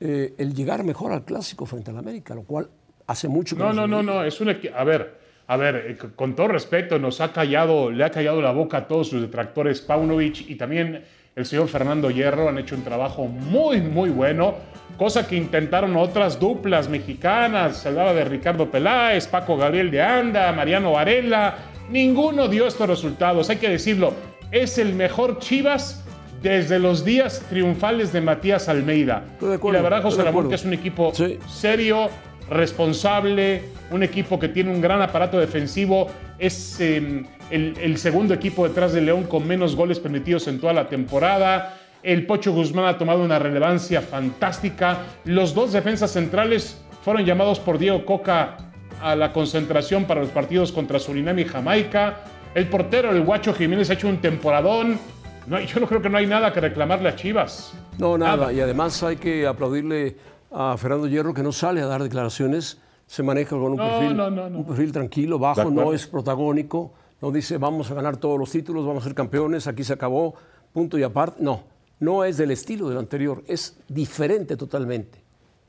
eh, 0.00 0.34
el 0.38 0.54
llegar 0.54 0.82
mejor 0.84 1.12
al 1.12 1.24
clásico 1.24 1.66
frente 1.66 1.90
al 1.90 1.98
América, 1.98 2.34
lo 2.34 2.42
cual 2.42 2.70
hace 3.06 3.28
mucho 3.28 3.56
que 3.56 3.62
No, 3.62 3.72
no, 3.72 3.86
no, 3.86 4.02
no, 4.02 4.24
es 4.24 4.40
un 4.40 4.48
A 4.48 4.84
ver, 4.84 5.18
a 5.46 5.56
ver, 5.56 5.76
eh, 5.76 5.98
con 6.14 6.34
todo 6.34 6.48
respeto, 6.48 6.98
nos 6.98 7.20
ha 7.20 7.32
callado, 7.32 7.90
le 7.90 8.04
ha 8.04 8.10
callado 8.10 8.40
la 8.40 8.52
boca 8.52 8.78
a 8.78 8.88
todos 8.88 9.08
sus 9.08 9.20
detractores 9.20 9.80
Paunovic 9.80 10.48
y 10.48 10.56
también 10.56 11.04
el 11.36 11.44
señor 11.44 11.68
Fernando 11.68 12.10
Hierro 12.10 12.48
han 12.48 12.58
hecho 12.58 12.74
un 12.74 12.82
trabajo 12.82 13.26
muy, 13.26 13.80
muy 13.80 14.10
bueno, 14.10 14.54
cosa 14.96 15.26
que 15.26 15.36
intentaron 15.36 15.96
otras 15.96 16.38
duplas 16.40 16.88
mexicanas. 16.88 17.78
Se 17.78 17.88
hablaba 17.88 18.14
de 18.14 18.24
Ricardo 18.24 18.70
Peláez, 18.70 19.26
Paco 19.26 19.56
Gabriel 19.56 19.90
de 19.90 20.02
Anda, 20.02 20.52
Mariano 20.52 20.92
Varela. 20.92 21.56
Ninguno 21.90 22.48
dio 22.48 22.66
estos 22.66 22.88
resultados, 22.88 23.50
hay 23.50 23.56
que 23.56 23.68
decirlo. 23.68 24.12
Es 24.50 24.78
el 24.78 24.94
mejor 24.94 25.38
Chivas 25.38 26.02
desde 26.42 26.78
los 26.78 27.04
días 27.04 27.42
triunfales 27.48 28.12
de 28.12 28.20
Matías 28.20 28.68
Almeida. 28.68 29.24
Estoy 29.34 29.48
de 29.50 29.54
y 29.54 29.56
acuerdo, 29.56 29.78
la 29.78 29.82
verdad, 29.82 30.02
José 30.02 30.22
Ramón, 30.24 30.48
que 30.48 30.54
es 30.54 30.64
un 30.64 30.72
equipo 30.72 31.12
Sí. 31.14 31.38
serio, 31.48 32.08
responsable, 32.48 33.62
un 33.90 34.02
equipo 34.02 34.38
que 34.38 34.48
tiene 34.48 34.70
un 34.70 34.80
gran 34.80 35.00
aparato 35.02 35.38
defensivo, 35.38 36.08
es 36.38 36.80
eh, 36.80 37.22
el, 37.50 37.76
el 37.80 37.96
segundo 37.98 38.34
equipo 38.34 38.66
detrás 38.66 38.92
de 38.92 39.02
León 39.02 39.24
con 39.24 39.46
menos 39.46 39.76
goles 39.76 40.00
permitidos 40.00 40.48
en 40.48 40.58
toda 40.60 40.72
la 40.72 40.88
temporada. 40.88 41.76
El 42.02 42.26
Pocho 42.26 42.52
Guzmán 42.52 42.86
ha 42.86 42.96
tomado 42.98 43.22
una 43.22 43.38
relevancia 43.38 44.00
fantástica. 44.00 44.98
Los 45.24 45.54
dos 45.54 45.72
defensas 45.72 46.10
centrales 46.12 46.80
fueron 47.04 47.24
llamados 47.24 47.60
por 47.60 47.78
Diego 47.78 48.04
Coca 48.06 48.56
a 49.02 49.14
la 49.14 49.32
concentración 49.32 50.06
para 50.06 50.20
los 50.22 50.30
partidos 50.30 50.72
contra 50.72 50.98
Surinam 50.98 51.38
y 51.38 51.44
Jamaica. 51.44 52.20
El 52.54 52.68
portero, 52.68 53.10
el 53.10 53.22
Guacho 53.22 53.54
Jiménez, 53.54 53.90
ha 53.90 53.94
hecho 53.94 54.08
un 54.08 54.20
temporadón. 54.20 54.98
No, 55.46 55.60
yo 55.60 55.80
no 55.80 55.86
creo 55.86 56.02
que 56.02 56.08
no 56.08 56.18
hay 56.18 56.26
nada 56.26 56.52
que 56.52 56.60
reclamarle 56.60 57.08
a 57.08 57.16
Chivas. 57.16 57.72
No, 57.98 58.18
nada. 58.18 58.36
Nada. 58.36 58.52
Y 58.52 58.60
además 58.60 59.02
hay 59.02 59.16
que 59.16 59.46
aplaudirle 59.46 60.16
a 60.50 60.76
Fernando 60.76 61.06
Hierro 61.06 61.32
que 61.32 61.42
no 61.42 61.52
sale 61.52 61.80
a 61.80 61.86
dar 61.86 62.02
declaraciones, 62.02 62.78
se 63.06 63.22
maneja 63.22 63.50
con 63.50 63.62
un, 63.62 63.76
No, 63.76 63.88
perfil, 63.88 64.16
no, 64.16 64.30
no, 64.30 64.50
no. 64.50 64.58
un 64.58 64.66
perfil 64.66 64.92
tranquilo, 64.92 65.38
bajo, 65.38 65.70
no 65.70 65.92
es 65.92 66.06
protagónico, 66.06 66.92
no 67.20 67.30
dice 67.30 67.56
vamos 67.56 67.90
a 67.90 67.94
ganar 67.94 68.16
todos 68.16 68.38
los 68.38 68.50
títulos, 68.50 68.84
vamos 68.84 69.04
a 69.04 69.06
ser 69.06 69.14
campeones, 69.14 69.66
aquí 69.68 69.84
se 69.84 69.92
acabó, 69.92 70.34
punto 70.72 70.98
y 70.98 71.04
aparte. 71.04 71.40
No, 71.40 71.62
no 72.00 72.24
es 72.24 72.36
del 72.36 72.50
estilo 72.50 72.88
del 72.88 72.98
anterior, 72.98 73.44
es 73.46 73.78
diferente 73.88 74.56
totalmente, 74.56 75.22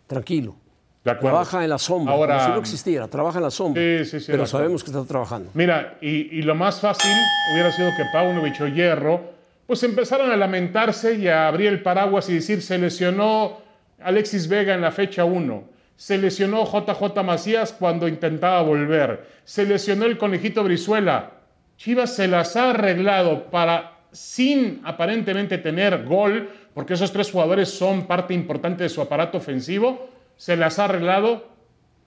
tranquilo. 0.08 0.56
De. 1.04 1.16
Trabaja 1.16 1.64
en 1.64 1.70
la 1.70 1.80
sombra, 1.80 2.14
Ahora- 2.14 2.36
como 2.36 2.46
si 2.46 2.52
no 2.54 2.60
existiera, 2.60 3.08
trabaja 3.08 3.40
en 3.40 3.44
la 3.44 3.50
sombra, 3.52 3.82
Sí, 3.82 4.06
sí, 4.06 4.20
sí, 4.20 4.32
pero 4.32 4.46
sabemos 4.46 4.84
que 4.84 4.92
está 4.92 5.04
trabajando. 5.04 5.50
Mira, 5.56 5.98
y, 6.00 6.38
y 6.38 6.42
lo 6.44 6.54
más 6.54 6.80
fácil 6.80 7.12
hubiera 7.54 7.72
sido 7.72 7.90
que 7.98 8.04
Paunovic 8.14 8.62
o 8.62 8.68
Hierro 8.68 9.32
pues 9.66 9.82
empezaran 9.84 10.30
a 10.32 10.36
lamentarse 10.38 11.16
y 11.16 11.28
a 11.28 11.48
abrir 11.48 11.70
el 11.70 11.82
paraguas 11.82 12.30
y 12.30 12.36
decir 12.36 12.62
se 12.62 12.78
lesionó 12.78 13.58
Alexis 14.04 14.48
Vega 14.48 14.76
en 14.76 14.82
la 14.82 14.92
fecha 14.92 15.26
1, 15.26 15.64
se 15.96 16.18
lesionó 16.20 16.66
JJ 16.66 17.24
Macías 17.24 17.74
cuando 17.74 18.08
intentaba 18.08 18.62
volver, 18.62 19.26
se 19.44 19.66
lesionó 19.66 20.06
el 20.06 20.18
conejito 20.20 20.64
Brizuela. 20.64 21.32
Chivas 21.78 22.14
se 22.16 22.28
las 22.28 22.56
ha 22.58 22.72
arreglado 22.72 23.46
para, 23.46 23.94
sin 24.12 24.82
aparentemente 24.84 25.58
tener 25.58 26.04
gol, 26.06 26.50
porque 26.76 26.94
esos 26.94 27.12
tres 27.12 27.32
jugadores 27.32 27.70
son 27.70 28.06
parte 28.06 28.36
importante 28.36 28.84
de 28.84 28.90
su 28.90 29.02
aparato 29.02 29.40
ofensivo, 29.40 30.10
se 30.42 30.58
las 30.58 30.80
ha 30.80 30.86
arreglado 30.86 31.44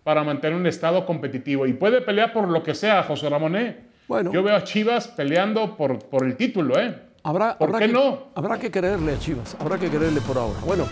para 0.02 0.24
mantener 0.24 0.58
un 0.58 0.66
estado 0.66 1.06
competitivo. 1.06 1.68
Y 1.68 1.72
puede 1.72 2.00
pelear 2.00 2.32
por 2.32 2.48
lo 2.48 2.64
que 2.64 2.74
sea, 2.74 3.04
José 3.04 3.30
Ramón. 3.30 3.54
¿eh? 3.54 3.84
Bueno. 4.08 4.32
Yo 4.32 4.42
veo 4.42 4.56
a 4.56 4.64
Chivas 4.64 5.06
peleando 5.06 5.76
por, 5.76 6.00
por 6.00 6.24
el 6.24 6.36
título. 6.36 6.76
¿eh? 6.80 6.98
Habrá, 7.22 7.56
¿Por 7.56 7.68
habrá 7.68 7.78
qué 7.78 7.86
que, 7.86 7.92
no? 7.92 8.24
Habrá 8.34 8.58
que 8.58 8.72
creerle 8.72 9.12
a 9.12 9.18
Chivas, 9.20 9.56
habrá 9.60 9.78
que 9.78 9.88
creerle 9.88 10.20
por 10.20 10.36
ahora. 10.36 10.58
Bueno, 10.66 10.84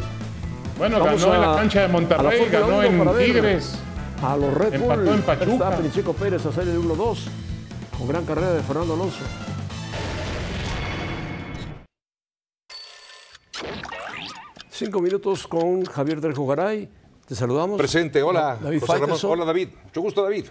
Bueno, 0.78 1.02
ganó 1.02 1.34
en 1.34 1.40
la 1.40 1.56
cancha 1.56 1.80
de 1.80 1.88
Monterrey, 1.88 2.48
ganó 2.48 2.78
1 2.78 2.84
en. 2.84 3.26
Tigres. 3.26 3.76
A 4.22 4.36
los 4.36 4.54
Red 4.54 4.78
Bull, 4.78 4.92
Empató 4.92 5.14
en 5.14 5.22
Pachuca. 5.22 5.46
Verstappen 5.46 5.86
y 5.86 5.90
Checo 5.90 6.12
Pérez 6.12 6.46
a 6.46 6.50
hacer 6.50 6.68
el 6.68 6.78
1-2 6.78 7.26
con 7.98 8.06
gran 8.06 8.24
carrera 8.24 8.52
de 8.52 8.62
Fernando 8.62 8.94
Alonso. 8.94 9.24
Cinco 14.70 15.00
minutos 15.00 15.48
con 15.48 15.84
Javier 15.84 16.20
del 16.20 16.34
Jugaray. 16.34 17.01
Te 17.26 17.34
saludamos. 17.34 17.78
Presente, 17.78 18.22
hola, 18.22 18.58
David 18.60 18.80
José 18.80 18.98
Ramón. 18.98 19.18
Hola, 19.24 19.44
David. 19.44 19.68
Mucho 19.84 20.00
gusto, 20.00 20.22
David. 20.22 20.46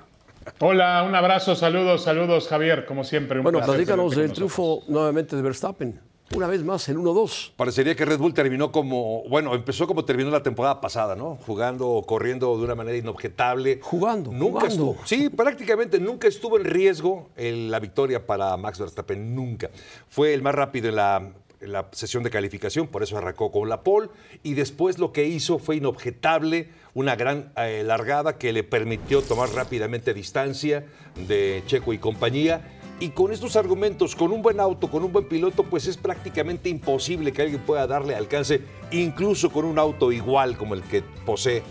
Hola, 0.60 1.04
un 1.08 1.14
abrazo, 1.14 1.56
saludos, 1.56 2.04
saludos, 2.04 2.48
Javier, 2.48 2.86
como 2.86 3.04
siempre. 3.04 3.38
un 3.38 3.44
Bueno, 3.44 3.62
platícanos 3.62 4.16
del 4.16 4.32
triunfo 4.34 4.82
nuevamente 4.88 5.36
de 5.36 5.42
Verstappen. 5.42 6.00
Una 6.34 6.48
vez 6.48 6.64
más, 6.64 6.88
el 6.88 6.98
1-2. 6.98 7.52
Parecería 7.58 7.94
que 7.94 8.06
Red 8.06 8.18
Bull 8.18 8.34
terminó 8.34 8.72
como, 8.72 9.22
bueno, 9.28 9.54
empezó 9.54 9.86
como 9.86 10.06
terminó 10.06 10.32
la 10.32 10.42
temporada 10.42 10.80
pasada, 10.80 11.14
¿no? 11.14 11.38
Jugando, 11.46 12.04
corriendo 12.08 12.58
de 12.58 12.64
una 12.64 12.74
manera 12.74 12.98
inobjetable. 12.98 13.80
Jugando, 13.84 14.32
Nunca 14.32 14.62
jugando. 14.62 14.68
estuvo, 14.94 14.98
sí, 15.06 15.28
prácticamente 15.28 16.00
nunca 16.00 16.30
estuvo 16.30 16.58
en 16.58 16.64
riesgo 16.64 17.30
el- 17.36 17.70
la 17.70 17.80
victoria 17.80 18.26
para 18.26 18.56
Max 18.56 18.80
Verstappen, 18.80 19.36
nunca. 19.36 19.70
Fue 20.08 20.34
el 20.34 20.42
más 20.42 20.56
rápido 20.56 20.88
en 20.88 20.96
la, 20.96 21.32
la 21.62 21.90
sesión 21.92 22.24
de 22.24 22.30
calificación, 22.30 22.88
por 22.88 23.04
eso 23.04 23.18
arrancó 23.18 23.52
con 23.52 23.70
la 23.70 23.84
pole, 23.84 24.10
y 24.44 24.54
después 24.54 25.00
lo 25.00 25.12
que 25.14 25.26
hizo 25.26 25.60
fue 25.60 25.78
inobjetable, 25.78 26.70
una 26.94 27.16
gran 27.16 27.52
eh, 27.58 27.84
largada 27.86 28.38
que 28.38 28.52
le 28.52 28.64
permitió 28.64 29.22
tomar 29.22 29.50
rápidamente 29.50 30.14
distancia 30.14 30.86
de 31.28 31.64
Checo 31.66 31.94
y 31.94 31.98
compañía. 31.98 32.78
Y 33.00 33.10
con 33.10 33.32
estos 33.32 33.56
argumentos, 33.56 34.16
con 34.16 34.32
un 34.32 34.44
buen 34.44 34.60
auto, 34.60 34.92
con 34.92 35.04
un 35.04 35.12
buen 35.12 35.28
piloto, 35.28 35.64
pues 35.64 35.88
es 35.88 35.98
prácticamente 35.98 36.70
imposible 36.70 37.32
que 37.32 37.42
alguien 37.42 37.62
pueda 37.62 37.88
darle 37.88 38.16
alcance, 38.16 38.62
incluso 38.92 39.52
con 39.52 39.66
un 39.66 39.80
auto 39.80 40.12
igual 40.12 40.56
como 40.56 40.76
el 40.76 40.84
que 40.84 41.02
posee 41.26 41.64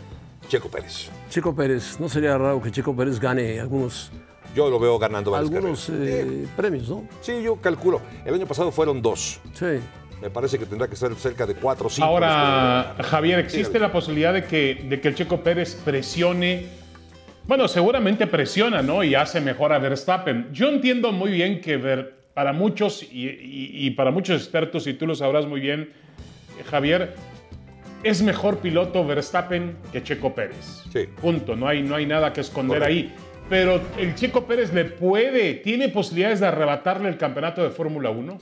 Checo 0.49 0.69
Pérez. 0.69 1.09
Checo 1.29 1.55
Pérez, 1.55 2.01
no 2.01 2.09
sería 2.09 2.37
raro 2.37 2.61
que 2.61 2.73
Checo 2.73 2.97
Pérez 2.97 3.21
gane 3.21 3.61
algunos, 3.61 4.11
Yo 4.55 4.69
lo 4.69 4.79
veo 4.81 4.99
ganando 4.99 5.31
varias 5.31 5.51
algunos 5.53 5.89
eh, 5.91 6.47
premios, 6.57 6.89
¿no? 6.89 7.05
Sí, 7.21 7.43
yo 7.43 7.57
calculo. 7.57 8.01
El 8.25 8.35
año 8.35 8.47
pasado 8.47 8.73
fueron 8.73 9.01
dos. 9.01 9.41
Sí. 9.53 9.79
Me 10.21 10.29
parece 10.29 10.59
que 10.59 10.67
tendrá 10.67 10.89
que 10.89 10.97
ser 10.97 11.15
cerca 11.15 11.47
de 11.47 11.55
cuatro 11.55 11.87
o 11.87 11.91
cinco. 11.91 12.07
Ahora, 12.07 12.95
Javier, 13.01 13.39
¿existe 13.39 13.79
la 13.79 13.91
posibilidad 13.93 14.35
de 14.35 14.45
que, 14.45 14.85
de 14.89 15.01
que 15.01 15.09
el 15.09 15.15
Checo 15.15 15.41
Pérez 15.41 15.77
presione? 15.85 16.67
Bueno, 17.47 17.69
seguramente 17.69 18.27
presiona, 18.27 18.83
¿no? 18.83 19.03
Y 19.03 19.15
hace 19.15 19.41
mejor 19.41 19.73
a 19.73 19.79
Verstappen. 19.79 20.49
Yo 20.53 20.69
entiendo 20.69 21.11
muy 21.13 21.31
bien 21.31 21.61
que 21.61 21.77
ver- 21.77 22.19
para 22.35 22.53
muchos 22.53 23.03
y, 23.03 23.27
y- 23.29 23.71
y 23.87 23.91
para 23.91 24.11
muchos 24.11 24.41
expertos, 24.41 24.87
y 24.87 24.95
tú 24.95 25.07
lo 25.07 25.15
sabrás 25.15 25.47
muy 25.47 25.61
bien, 25.61 25.93
Javier, 26.71 27.15
es 28.03 28.23
mejor 28.23 28.59
piloto 28.59 29.05
Verstappen 29.07 29.77
que 29.93 30.03
Checo 30.03 30.35
Pérez. 30.35 30.83
Sí. 30.93 31.07
Punto. 31.21 31.57
No 31.57 31.67
hay, 31.67 31.83
no 31.83 31.95
hay 31.97 32.07
nada 32.07 32.33
que 32.33 32.41
esconder 32.41 32.79
Correcto. 32.81 33.11
ahí. 33.11 33.15
Pero 33.51 33.81
el 33.99 34.15
Checo 34.15 34.47
Pérez 34.47 34.73
le 34.73 34.85
puede, 34.85 35.55
tiene 35.55 35.89
posibilidades 35.89 36.39
de 36.39 36.47
arrebatarle 36.47 37.09
el 37.09 37.19
campeonato 37.19 37.65
de 37.65 37.71
Fórmula 37.71 38.09
1. 38.09 38.39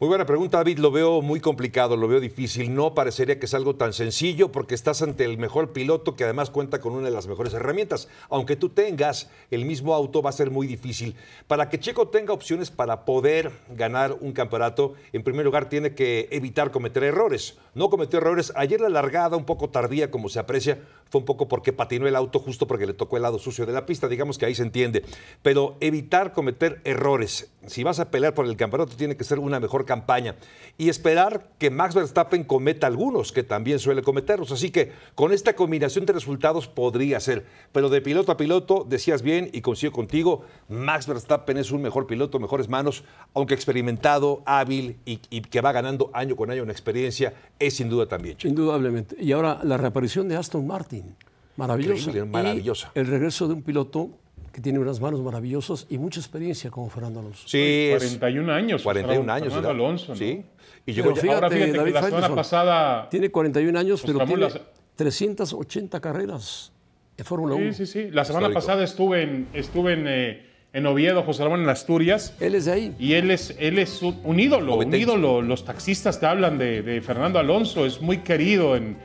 Muy 0.00 0.08
buena 0.08 0.26
pregunta, 0.26 0.56
David. 0.56 0.80
Lo 0.80 0.90
veo 0.90 1.22
muy 1.22 1.38
complicado, 1.38 1.96
lo 1.96 2.08
veo 2.08 2.18
difícil. 2.18 2.74
No 2.74 2.94
parecería 2.94 3.38
que 3.38 3.46
es 3.46 3.54
algo 3.54 3.76
tan 3.76 3.92
sencillo 3.92 4.50
porque 4.50 4.74
estás 4.74 5.02
ante 5.02 5.24
el 5.24 5.38
mejor 5.38 5.72
piloto 5.72 6.16
que 6.16 6.24
además 6.24 6.50
cuenta 6.50 6.80
con 6.80 6.94
una 6.94 7.04
de 7.04 7.12
las 7.12 7.28
mejores 7.28 7.54
herramientas. 7.54 8.08
Aunque 8.28 8.56
tú 8.56 8.70
tengas 8.70 9.30
el 9.52 9.64
mismo 9.64 9.94
auto, 9.94 10.20
va 10.20 10.30
a 10.30 10.32
ser 10.32 10.50
muy 10.50 10.66
difícil. 10.66 11.14
Para 11.46 11.68
que 11.68 11.78
Checo 11.78 12.08
tenga 12.08 12.32
opciones 12.32 12.72
para 12.72 13.04
poder 13.04 13.52
ganar 13.70 14.16
un 14.20 14.32
campeonato, 14.32 14.94
en 15.12 15.22
primer 15.22 15.44
lugar 15.44 15.68
tiene 15.68 15.94
que 15.94 16.26
evitar 16.32 16.72
cometer 16.72 17.04
errores. 17.04 17.56
No 17.74 17.88
cometió 17.88 18.18
errores. 18.18 18.52
Ayer 18.56 18.80
la 18.80 18.88
largada, 18.88 19.36
un 19.36 19.44
poco 19.44 19.70
tardía, 19.70 20.10
como 20.10 20.28
se 20.28 20.40
aprecia, 20.40 20.80
fue 21.08 21.20
un 21.20 21.24
poco 21.24 21.46
porque 21.46 21.72
patinó 21.72 22.08
el 22.08 22.16
auto 22.16 22.40
justo 22.40 22.66
porque 22.66 22.86
le 22.86 22.94
tocó 22.94 23.16
el 23.16 23.22
lado 23.22 23.38
sucio 23.38 23.64
de 23.64 23.72
la 23.72 23.86
pista. 23.86 24.08
Digamos 24.08 24.38
que 24.38 24.46
ahí 24.46 24.56
se 24.56 24.64
entiende. 24.64 25.04
Pero 25.42 25.76
evitar 25.78 26.32
cometer 26.32 26.80
errores. 26.82 27.52
Si 27.66 27.84
vas 27.84 28.00
a 28.00 28.10
pelear 28.10 28.34
por 28.34 28.46
el 28.46 28.56
campeonato, 28.56 28.96
tiene 28.96 29.16
que 29.16 29.22
ser 29.22 29.38
una 29.38 29.60
mejor 29.60 29.83
campaña. 29.84 30.36
Y 30.76 30.88
esperar 30.88 31.50
que 31.58 31.70
Max 31.70 31.94
Verstappen 31.94 32.44
cometa 32.44 32.86
algunos, 32.86 33.30
que 33.30 33.44
también 33.44 33.78
suele 33.78 34.02
cometerlos. 34.02 34.50
Así 34.50 34.70
que 34.70 34.92
con 35.14 35.32
esta 35.32 35.54
combinación 35.54 36.04
de 36.04 36.12
resultados 36.12 36.66
podría 36.66 37.20
ser. 37.20 37.46
Pero 37.72 37.88
de 37.88 38.00
piloto 38.00 38.32
a 38.32 38.36
piloto, 38.36 38.84
decías 38.88 39.22
bien 39.22 39.50
y 39.52 39.60
coincido 39.60 39.92
contigo, 39.92 40.44
Max 40.68 41.06
Verstappen 41.06 41.56
es 41.58 41.70
un 41.70 41.82
mejor 41.82 42.06
piloto, 42.06 42.40
mejores 42.40 42.68
manos, 42.68 43.04
aunque 43.34 43.54
experimentado, 43.54 44.42
hábil 44.46 44.96
y, 45.04 45.20
y 45.30 45.42
que 45.42 45.60
va 45.60 45.72
ganando 45.72 46.10
año 46.12 46.34
con 46.34 46.50
año 46.50 46.64
en 46.64 46.70
experiencia, 46.70 47.34
es 47.58 47.74
sin 47.74 47.88
duda 47.88 48.06
también. 48.06 48.36
Checo. 48.36 48.48
Indudablemente. 48.48 49.16
Y 49.20 49.32
ahora 49.32 49.60
la 49.62 49.76
reaparición 49.76 50.28
de 50.28 50.36
Aston 50.36 50.66
Martin. 50.66 51.14
Maravillosa. 51.56 52.10
Increíble, 52.10 52.24
maravillosa. 52.24 52.90
Y 52.94 52.98
el 52.98 53.06
regreso 53.06 53.46
de 53.46 53.54
un 53.54 53.62
piloto 53.62 54.10
que 54.54 54.60
tiene 54.60 54.78
unas 54.78 55.00
manos 55.00 55.20
maravillosas 55.20 55.84
y 55.90 55.98
mucha 55.98 56.20
experiencia 56.20 56.70
como 56.70 56.88
Fernando 56.88 57.18
Alonso. 57.18 57.42
Sí, 57.48 57.58
es 57.92 57.98
41 57.98 58.52
años. 58.52 58.82
41 58.84 59.32
años. 59.32 59.48
Fernando 59.52 59.68
¿verdad? 59.68 59.84
Alonso, 59.84 60.12
¿no? 60.12 60.16
Sí. 60.16 60.44
Y 60.86 60.92
Pero 60.94 61.10
llegó 61.10 61.14
ya- 61.26 61.34
Ahora 61.34 61.50
fíjate 61.50 61.72
que 61.72 61.90
la 61.90 62.02
semana 62.04 62.34
pasada- 62.36 63.08
Tiene 63.10 63.30
41 63.32 63.76
años, 63.76 64.02
pero 64.06 64.20
tiene 64.24 64.42
las- 64.42 64.60
380 64.94 66.00
carreras 66.00 66.72
en 67.16 67.24
Fórmula 67.24 67.56
1. 67.56 67.72
Sí, 67.72 67.84
sí, 67.84 67.92
sí. 68.04 68.10
La 68.12 68.24
semana 68.24 68.46
Histórico. 68.46 68.60
pasada 68.60 68.84
estuve 68.84 69.22
en, 69.22 69.48
estuve 69.54 69.94
en, 69.94 70.04
eh, 70.06 70.46
en 70.72 70.86
Oviedo, 70.86 71.24
José 71.24 71.42
Ramón, 71.42 71.62
en 71.62 71.68
Asturias. 71.68 72.36
Él 72.38 72.54
es 72.54 72.66
de 72.66 72.72
ahí. 72.72 72.94
Y 73.00 73.14
él 73.14 73.32
es, 73.32 73.56
él 73.58 73.80
es 73.80 74.02
un, 74.02 74.38
ídolo, 74.38 74.76
un 74.76 74.94
ídolo. 74.94 75.42
Los 75.42 75.64
taxistas 75.64 76.20
te 76.20 76.26
hablan 76.26 76.58
de, 76.58 76.82
de 76.82 77.00
Fernando 77.00 77.40
Alonso, 77.40 77.86
es 77.86 78.00
muy 78.00 78.18
querido 78.18 78.76
en, 78.76 78.96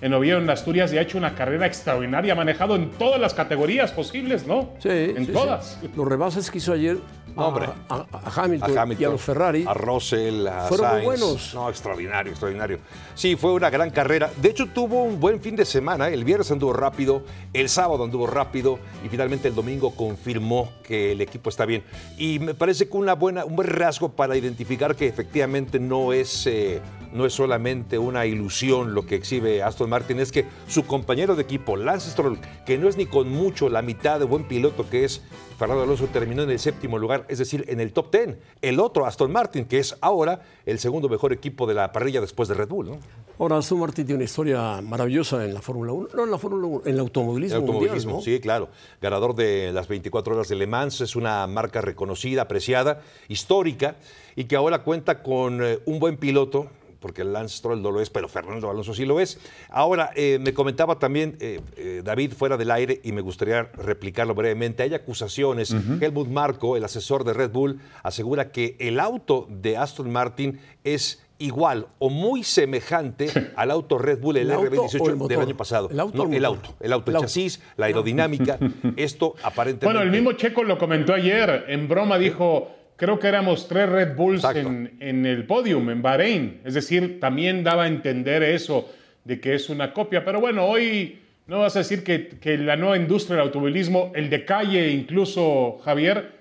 en 0.00 0.12
Oviedo, 0.14 0.38
en 0.38 0.48
Asturias, 0.50 0.92
y 0.92 0.98
ha 0.98 1.02
hecho 1.02 1.18
una 1.18 1.34
carrera 1.34 1.66
extraordinaria, 1.66 2.32
ha 2.32 2.36
manejado 2.36 2.76
en 2.76 2.90
todas 2.90 3.20
las 3.20 3.34
categorías 3.34 3.92
posibles, 3.92 4.46
¿no? 4.46 4.70
Sí, 4.80 4.88
En 4.90 5.26
sí, 5.26 5.32
todas. 5.32 5.78
sí. 5.80 5.88
Los 5.96 6.06
rebases 6.08 6.50
que 6.50 6.58
hizo 6.58 6.72
ayer 6.72 6.98
a, 7.36 7.44
Hombre. 7.46 7.66
a- 7.88 8.06
a 8.12 8.42
Hamilton, 8.44 8.78
a 8.78 8.82
Hamilton, 8.82 9.02
y 9.02 9.04
a 9.04 9.08
los 9.10 9.20
Ferrari. 9.20 9.64
a 9.66 9.74
Russell, 9.74 10.46
a 10.46 10.66
Fueron 10.68 10.92
muy 10.96 11.04
buenos. 11.04 11.52
No, 11.54 11.68
extraordinario, 11.68 12.30
extraordinario. 12.32 12.78
Sí, 13.14 13.36
fue 13.36 13.52
una 13.52 13.68
gran 13.70 13.90
carrera. 13.90 14.30
De 14.40 14.48
hecho, 14.50 14.66
tuvo 14.66 15.02
un 15.04 15.20
buen 15.20 15.40
fin 15.40 15.54
de 15.56 15.64
semana. 15.64 16.08
El 16.08 16.24
viernes 16.24 16.50
anduvo 16.50 16.72
rápido, 16.72 17.22
el 17.52 17.68
sábado 17.68 18.04
anduvo 18.04 18.26
rápido 18.26 18.78
y 19.04 19.08
finalmente 19.08 19.48
el 19.48 19.54
domingo 19.54 19.94
confirmó 19.94 20.72
que 20.82 21.12
el 21.12 21.20
equipo 21.20 21.50
está 21.50 21.66
bien. 21.66 21.82
Y 22.16 22.38
me 22.38 22.54
parece 22.54 22.88
que 22.88 22.96
una 22.96 23.14
buena, 23.14 23.44
un 23.44 23.54
buen 23.56 23.68
rasgo 23.68 24.10
para 24.12 24.36
identificar 24.36 24.96
que 24.96 25.06
efectivamente 25.06 25.78
no 25.78 26.12
es, 26.14 26.46
eh, 26.46 26.80
no 27.16 27.26
es 27.26 27.32
solamente 27.32 27.98
una 27.98 28.26
ilusión 28.26 28.94
lo 28.94 29.06
que 29.06 29.16
exhibe 29.16 29.62
Aston 29.62 29.90
Martin, 29.90 30.20
es 30.20 30.30
que 30.30 30.44
su 30.68 30.86
compañero 30.86 31.34
de 31.34 31.42
equipo, 31.42 31.76
Lance 31.76 32.10
Stroll, 32.10 32.38
que 32.64 32.78
no 32.78 32.88
es 32.88 32.96
ni 32.96 33.06
con 33.06 33.28
mucho 33.28 33.68
la 33.68 33.82
mitad 33.82 34.18
de 34.18 34.26
buen 34.26 34.44
piloto 34.44 34.88
que 34.88 35.04
es 35.04 35.22
Fernando 35.58 35.84
Alonso, 35.84 36.06
terminó 36.08 36.42
en 36.42 36.50
el 36.50 36.58
séptimo 36.58 36.98
lugar, 36.98 37.24
es 37.28 37.38
decir, 37.38 37.64
en 37.68 37.80
el 37.80 37.92
top 37.92 38.12
10. 38.12 38.36
El 38.60 38.78
otro, 38.78 39.06
Aston 39.06 39.32
Martin, 39.32 39.64
que 39.64 39.78
es 39.78 39.96
ahora 40.02 40.42
el 40.66 40.78
segundo 40.78 41.08
mejor 41.08 41.32
equipo 41.32 41.66
de 41.66 41.74
la 41.74 41.92
parrilla 41.92 42.20
después 42.20 42.48
de 42.48 42.54
Red 42.54 42.68
Bull. 42.68 42.86
¿no? 42.86 42.98
Ahora, 43.38 43.56
Aston 43.56 43.78
Martin 43.78 44.04
tiene 44.04 44.16
una 44.16 44.24
historia 44.24 44.80
maravillosa 44.82 45.44
en 45.44 45.54
la 45.54 45.62
Fórmula 45.62 45.92
1. 45.92 46.08
No 46.14 46.24
en 46.24 46.30
la 46.30 46.38
Fórmula 46.38 46.66
1, 46.66 46.82
en 46.84 46.92
el 46.92 47.00
automovilismo, 47.00 47.56
El 47.56 47.62
automovilismo, 47.62 48.12
mundial, 48.12 48.26
¿no? 48.26 48.34
sí, 48.34 48.40
claro. 48.40 48.68
Ganador 49.00 49.34
de 49.34 49.72
las 49.72 49.88
24 49.88 50.34
horas 50.34 50.48
de 50.48 50.56
Le 50.56 50.66
Mans, 50.66 51.00
es 51.00 51.16
una 51.16 51.46
marca 51.46 51.80
reconocida, 51.80 52.42
apreciada, 52.42 53.00
histórica, 53.28 53.96
y 54.36 54.44
que 54.44 54.56
ahora 54.56 54.82
cuenta 54.82 55.22
con 55.22 55.64
eh, 55.64 55.78
un 55.86 55.98
buen 55.98 56.18
piloto, 56.18 56.66
porque 57.00 57.24
Lance 57.24 57.58
Stroll 57.58 57.82
no 57.82 57.90
lo 57.90 58.00
es, 58.00 58.10
pero 58.10 58.28
Fernando 58.28 58.70
Alonso 58.70 58.94
sí 58.94 59.04
lo 59.04 59.20
es. 59.20 59.38
Ahora, 59.68 60.10
eh, 60.14 60.38
me 60.40 60.54
comentaba 60.54 60.98
también 60.98 61.36
eh, 61.40 61.60
eh, 61.76 62.02
David 62.04 62.32
fuera 62.32 62.56
del 62.56 62.70
aire, 62.70 63.00
y 63.02 63.12
me 63.12 63.20
gustaría 63.20 63.64
replicarlo 63.74 64.34
brevemente, 64.34 64.82
hay 64.82 64.94
acusaciones. 64.94 65.74
Helmut 66.00 66.28
Marko, 66.28 66.76
el 66.76 66.84
asesor 66.84 67.24
de 67.24 67.32
Red 67.32 67.50
Bull, 67.50 67.80
asegura 68.02 68.50
que 68.50 68.76
el 68.78 69.00
auto 69.00 69.46
de 69.50 69.76
Aston 69.76 70.10
Martin 70.10 70.60
es 70.84 71.22
igual 71.38 71.86
o 71.98 72.08
muy 72.08 72.42
semejante 72.42 73.28
al 73.56 73.70
auto 73.70 73.98
Red 73.98 74.20
Bull, 74.20 74.38
el, 74.38 74.46
¿El 74.46 74.52
auto 74.52 74.82
o 74.82 74.84
el 74.86 74.90
RB18 74.90 75.26
del 75.26 75.40
año 75.40 75.56
pasado. 75.56 75.90
¿El 75.90 76.00
auto 76.00 76.26
No, 76.26 76.32
el 76.32 76.44
auto, 76.44 76.74
el 76.80 76.92
auto, 76.92 77.10
el, 77.10 77.14
El 77.14 77.16
auto. 77.16 77.26
chasis, 77.26 77.60
la 77.76 77.86
aerodinámica. 77.86 78.58
Esto 78.96 79.34
aparentemente. 79.42 79.86
Bueno, 79.86 80.00
el 80.00 80.10
mismo 80.10 80.32
Checo 80.32 80.64
lo 80.64 80.78
comentó 80.78 81.12
ayer. 81.12 81.64
En 81.68 81.88
broma 81.88 82.18
dijo, 82.18 82.75
creo 82.96 83.18
que 83.18 83.28
éramos 83.28 83.68
tres 83.68 83.88
Red 83.88 84.16
Bulls 84.16 84.44
en, 84.44 84.96
en 85.00 85.26
el 85.26 85.46
podium, 85.46 85.90
en 85.90 86.02
Bahrein. 86.02 86.60
Es 86.64 86.74
decir, 86.74 87.20
también 87.20 87.62
daba 87.64 87.84
a 87.84 87.86
entender 87.86 88.42
eso, 88.42 88.88
de 89.24 89.40
que 89.40 89.54
es 89.54 89.68
una 89.68 89.92
copia. 89.92 90.24
Pero 90.24 90.40
bueno, 90.40 90.66
hoy 90.66 91.20
no 91.46 91.60
vas 91.60 91.76
a 91.76 91.80
decir 91.80 92.02
que, 92.02 92.28
que 92.28 92.58
la 92.58 92.76
nueva 92.76 92.96
industria 92.96 93.36
del 93.36 93.46
automovilismo, 93.46 94.12
el 94.14 94.30
de 94.30 94.44
calle 94.44 94.90
incluso, 94.90 95.78
Javier, 95.84 96.32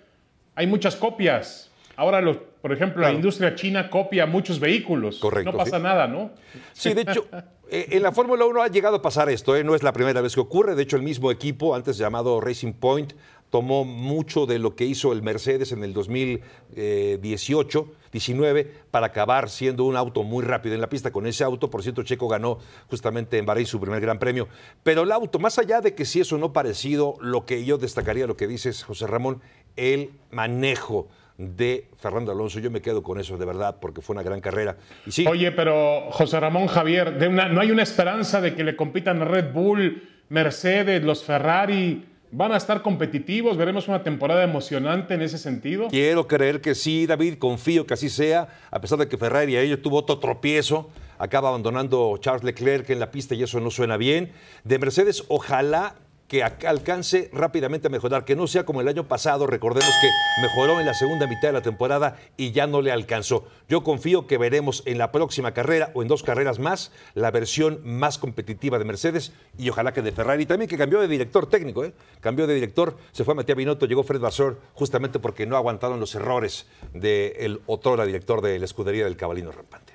hay 0.56 0.68
muchas 0.68 0.96
copias. 0.96 1.72
Ahora, 1.98 2.22
los, 2.22 2.38
por 2.62 2.74
ejemplo, 2.74 3.02
la 3.02 3.12
industria 3.12 3.56
china 3.56 3.90
copia 3.90 4.26
muchos 4.26 4.60
vehículos. 4.60 5.20
Correcto, 5.20 5.52
No 5.52 5.58
pasa 5.58 5.78
sí. 5.78 5.84
nada, 5.84 6.08
¿no? 6.08 6.32
Sí, 6.74 6.94
de 6.94 7.02
hecho, 7.02 7.26
eh, 7.70 7.88
en 7.92 8.04
la 8.04 8.12
Fórmula 8.12 8.46
1 8.46 8.62
ha 8.62 8.68
llegado 8.68 8.98
a 8.98 9.02
pasar 9.02 9.30
esto, 9.30 9.56
¿eh? 9.56 9.64
no 9.64 9.76
es 9.76 9.84
la 9.84 9.94
primera 9.94 10.20
vez 10.22 10.34
que 10.36 10.42
ocurre. 10.42 10.76
De 10.76 10.84
hecho, 10.84 10.98
el 10.98 11.04
mismo 11.04 11.32
equipo, 11.32 11.76
antes 11.76 11.98
llamado 11.98 12.42
Racing 12.42 12.74
Point, 12.74 13.14
tomó 13.50 13.86
mucho 13.86 14.46
de 14.46 14.60
lo 14.60 14.76
que 14.76 14.86
hizo 14.86 15.14
el 15.14 15.22
Mercedes 15.22 15.72
en 15.72 15.84
el 15.84 15.94
2018, 15.94 17.94
19, 18.12 18.72
para 18.92 19.08
acabar 19.08 19.50
siendo 19.50 19.86
un 19.86 19.96
auto 19.96 20.24
muy 20.24 20.44
rápido 20.44 20.76
en 20.76 20.82
la 20.82 20.90
pista. 20.90 21.12
Con 21.12 21.28
ese 21.28 21.44
auto, 21.44 21.70
por 21.70 21.84
cierto, 21.84 22.04
Checo 22.04 22.28
ganó 22.28 22.60
justamente 22.90 23.38
en 23.38 23.46
Bahrein 23.46 23.68
su 23.68 23.80
primer 23.80 24.02
gran 24.02 24.20
premio. 24.20 24.48
Pero 24.84 25.04
el 25.04 25.12
auto, 25.12 25.40
más 25.40 25.60
allá 25.60 25.82
de 25.82 25.96
que 25.96 26.06
si 26.06 26.20
eso 26.20 26.38
no 26.38 26.54
parecido, 26.54 27.16
lo 27.22 27.46
que 27.46 27.64
yo 27.66 27.78
destacaría, 27.78 28.28
lo 28.28 28.38
que 28.38 28.48
dices, 28.48 28.84
José 28.84 29.08
Ramón, 29.08 29.42
el 29.76 30.12
manejo 30.32 31.08
de 31.38 31.90
Fernando 31.98 32.32
Alonso. 32.32 32.60
Yo 32.60 32.72
me 32.72 32.82
quedo 32.82 33.04
con 33.04 33.20
eso, 33.20 33.38
de 33.38 33.46
verdad, 33.46 33.78
porque 33.80 34.02
fue 34.02 34.14
una 34.14 34.24
gran 34.24 34.42
carrera. 34.42 34.78
Y 35.06 35.12
sí, 35.12 35.26
Oye, 35.28 35.52
pero 35.52 36.10
José 36.12 36.40
Ramón 36.40 36.68
Javier, 36.68 37.32
¿no 37.32 37.62
hay 37.62 37.72
una 37.72 37.84
esperanza 37.84 38.42
de 38.42 38.56
que 38.56 38.64
le 38.64 38.76
compitan 38.76 39.20
Red 39.20 39.54
Bull, 39.54 40.02
Mercedes, 40.30 41.04
los 41.04 41.24
Ferrari? 41.24 42.06
¿Van 42.32 42.52
a 42.52 42.58
estar 42.58 42.82
competitivos? 42.82 43.56
¿Veremos 43.56 43.88
una 43.88 44.04
temporada 44.04 44.44
emocionante 44.44 45.14
en 45.14 45.22
ese 45.22 45.38
sentido? 45.38 45.88
Quiero 45.90 46.28
creer 46.28 46.60
que 46.60 46.76
sí, 46.76 47.06
David, 47.06 47.38
confío 47.38 47.86
que 47.86 47.94
así 47.94 48.10
sea, 48.10 48.50
a 48.72 48.82
pesar 48.82 48.98
de 48.98 49.08
que 49.08 49.18
Ferrari 49.18 49.56
a 49.56 49.62
ello 49.62 49.82
tuvo 49.82 49.98
otro 49.98 50.20
tropiezo, 50.20 50.90
acaba 51.18 51.50
abandonando 51.50 52.18
Charles 52.20 52.44
Leclerc 52.44 52.90
en 52.90 53.00
la 53.00 53.12
pista 53.12 53.36
y 53.36 53.44
eso 53.44 53.60
no 53.60 53.72
suena 53.72 53.98
bien. 53.98 54.32
De 54.64 54.80
Mercedes, 54.80 55.24
ojalá 55.28 55.96
que 56.28 56.44
alcance 56.44 57.30
rápidamente 57.32 57.88
a 57.88 57.92
mejorar, 57.92 58.26
que 58.26 58.36
no 58.36 58.48
sea 58.48 58.66
como 58.66 58.82
el 58.82 58.88
año 58.88 59.08
pasado, 59.08 59.46
recordemos 59.46 59.92
que 60.02 60.10
mejoró 60.42 60.80
en 60.80 60.86
la 60.86 60.94
segunda 60.94 61.28
mitad 61.28 61.50
de 61.50 61.54
la 61.54 61.62
temporada 61.62 62.18
y 62.36 62.52
ya 62.52 62.66
no 62.66 62.82
le 62.82 62.92
alcanzó. 62.92 63.46
Yo 63.70 63.84
confío 63.84 64.26
que 64.26 64.38
veremos 64.38 64.82
en 64.86 64.98
la 64.98 65.12
próxima 65.12 65.54
carrera 65.54 65.92
o 65.94 66.02
en 66.02 66.08
dos 66.08 66.24
carreras 66.24 66.58
más 66.58 66.92
la 67.14 67.30
versión 67.32 67.80
más 67.84 68.18
competitiva 68.18 68.80
de 68.80 68.86
Mercedes 68.86 69.34
y 69.58 69.70
ojalá 69.70 69.94
que 69.94 70.02
de 70.02 70.12
Ferrari 70.12 70.46
también, 70.46 70.68
que 70.68 70.78
cambió 70.78 71.00
de 71.00 71.08
director 71.08 71.48
técnico, 71.48 71.86
¿eh? 71.86 71.94
cambió 72.22 72.48
de 72.48 72.56
director, 72.56 72.98
se 73.12 73.24
fue 73.24 73.36
Matías 73.36 73.58
Binotto, 73.58 73.86
llegó 73.86 74.04
Fred 74.04 74.20
Vasseur, 74.20 74.60
justamente 74.74 75.20
porque 75.20 75.46
no 75.46 75.58
aguantaron 75.58 76.00
los 76.00 76.16
errores 76.16 76.68
del 76.94 77.62
otrora 77.68 78.06
director 78.06 78.42
de 78.42 78.58
la 78.58 78.66
escudería 78.66 79.06
del 79.06 79.16
Cabalino 79.16 79.52
Rampante. 79.52 79.95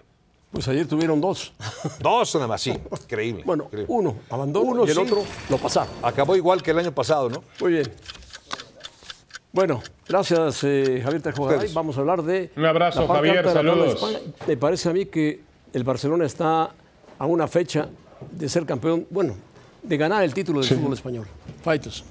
Pues 0.50 0.66
ayer 0.66 0.86
tuvieron 0.86 1.20
dos. 1.20 1.52
Dos 2.00 2.34
nada 2.34 2.48
más, 2.48 2.60
sí, 2.60 2.70
increíble. 2.70 3.42
Bueno, 3.46 3.64
increíble. 3.64 3.94
uno 3.94 4.16
abandonó 4.28 4.66
Uno, 4.70 4.84
y 4.84 4.88
el 4.88 4.94
sí. 4.94 5.00
otro 5.00 5.22
lo 5.48 5.58
pasaron. 5.58 5.92
Acabó 6.02 6.34
igual 6.34 6.62
que 6.62 6.72
el 6.72 6.78
año 6.80 6.92
pasado, 6.92 7.28
¿no? 7.30 7.44
Muy 7.60 7.72
bien. 7.72 7.92
Bueno, 9.52 9.82
gracias 10.08 10.62
eh, 10.64 11.00
Javier 11.02 11.22
Tejogaray. 11.22 11.72
Vamos 11.72 11.96
a 11.96 12.00
hablar 12.00 12.22
de... 12.22 12.50
Un 12.56 12.64
abrazo, 12.66 13.06
Javier, 13.06 13.44
saludos. 13.50 14.20
Me 14.46 14.56
parece 14.56 14.88
a 14.88 14.92
mí 14.92 15.06
que 15.06 15.40
el 15.72 15.84
Barcelona 15.84 16.24
está 16.26 16.70
a 17.18 17.26
una 17.26 17.46
fecha 17.48 17.88
de 18.30 18.48
ser 18.48 18.64
campeón, 18.66 19.06
bueno, 19.10 19.34
de 19.82 19.96
ganar 19.96 20.22
el 20.24 20.34
título 20.34 20.60
del 20.60 20.68
fútbol 20.68 20.92
español. 20.92 21.26
Faitos. 21.62 22.04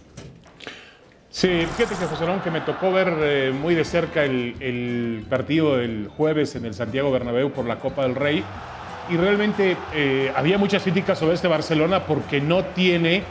Sí, 1.31 1.65
fíjate 1.77 1.95
que 1.95 2.05
José 2.05 2.25
que 2.43 2.51
me 2.51 2.61
tocó 2.61 2.91
ver 2.91 3.13
eh, 3.21 3.51
muy 3.51 3.75
de 3.75 3.85
cerca 3.85 4.23
el, 4.25 4.55
el 4.59 5.25
partido 5.29 5.77
del 5.77 6.07
jueves 6.07 6.55
en 6.55 6.65
el 6.65 6.73
Santiago 6.73 7.11
Bernabéu 7.11 7.51
por 7.51 7.65
la 7.65 7.77
Copa 7.77 8.01
del 8.03 8.15
Rey 8.15 8.43
y 9.09 9.17
realmente 9.17 9.75
eh, 9.93 10.31
había 10.35 10.57
muchas 10.57 10.83
críticas 10.83 11.19
sobre 11.19 11.35
este 11.35 11.47
Barcelona 11.47 12.05
porque 12.05 12.39
no 12.39 12.63
tiene, 12.65 13.23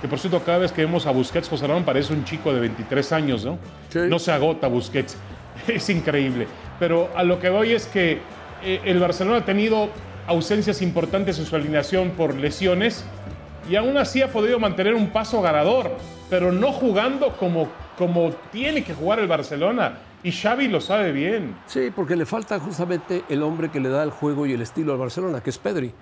que 0.00 0.08
por 0.08 0.18
cierto 0.18 0.40
cada 0.44 0.58
vez 0.58 0.72
que 0.72 0.84
vemos 0.84 1.06
a 1.06 1.10
Busquets, 1.10 1.48
José 1.48 1.66
Ramón 1.66 1.84
parece 1.84 2.12
un 2.12 2.24
chico 2.24 2.52
de 2.52 2.60
23 2.60 3.12
años, 3.12 3.44
¿no? 3.44 3.58
Sí. 3.88 4.00
No 4.08 4.18
se 4.18 4.32
agota 4.32 4.68
Busquets, 4.68 5.16
es 5.68 5.90
increíble. 5.90 6.46
Pero 6.78 7.10
a 7.16 7.24
lo 7.24 7.38
que 7.40 7.50
voy 7.50 7.72
es 7.72 7.86
que 7.86 8.18
eh, 8.64 8.80
el 8.84 9.00
Barcelona 9.00 9.38
ha 9.38 9.44
tenido 9.44 9.90
ausencias 10.26 10.82
importantes 10.82 11.38
en 11.38 11.46
su 11.46 11.56
alineación 11.56 12.10
por 12.10 12.34
lesiones 12.34 13.04
y 13.68 13.76
aún 13.76 13.96
así 13.96 14.22
ha 14.22 14.32
podido 14.32 14.58
mantener 14.58 14.94
un 14.94 15.10
paso 15.10 15.42
ganador, 15.42 15.90
pero 16.30 16.52
no 16.52 16.72
jugando 16.72 17.36
como, 17.36 17.68
como 17.96 18.30
tiene 18.50 18.82
que 18.82 18.94
jugar 18.94 19.18
el 19.18 19.28
Barcelona. 19.28 19.98
Y 20.22 20.32
Xavi 20.32 20.68
lo 20.68 20.80
sabe 20.80 21.12
bien. 21.12 21.54
Sí, 21.66 21.90
porque 21.94 22.16
le 22.16 22.26
falta 22.26 22.58
justamente 22.58 23.22
el 23.28 23.42
hombre 23.42 23.70
que 23.70 23.78
le 23.78 23.88
da 23.88 24.02
el 24.02 24.10
juego 24.10 24.46
y 24.46 24.52
el 24.52 24.62
estilo 24.62 24.92
al 24.92 24.98
Barcelona, 24.98 25.40
que 25.40 25.50
es 25.50 25.58
Pedri. 25.58 25.92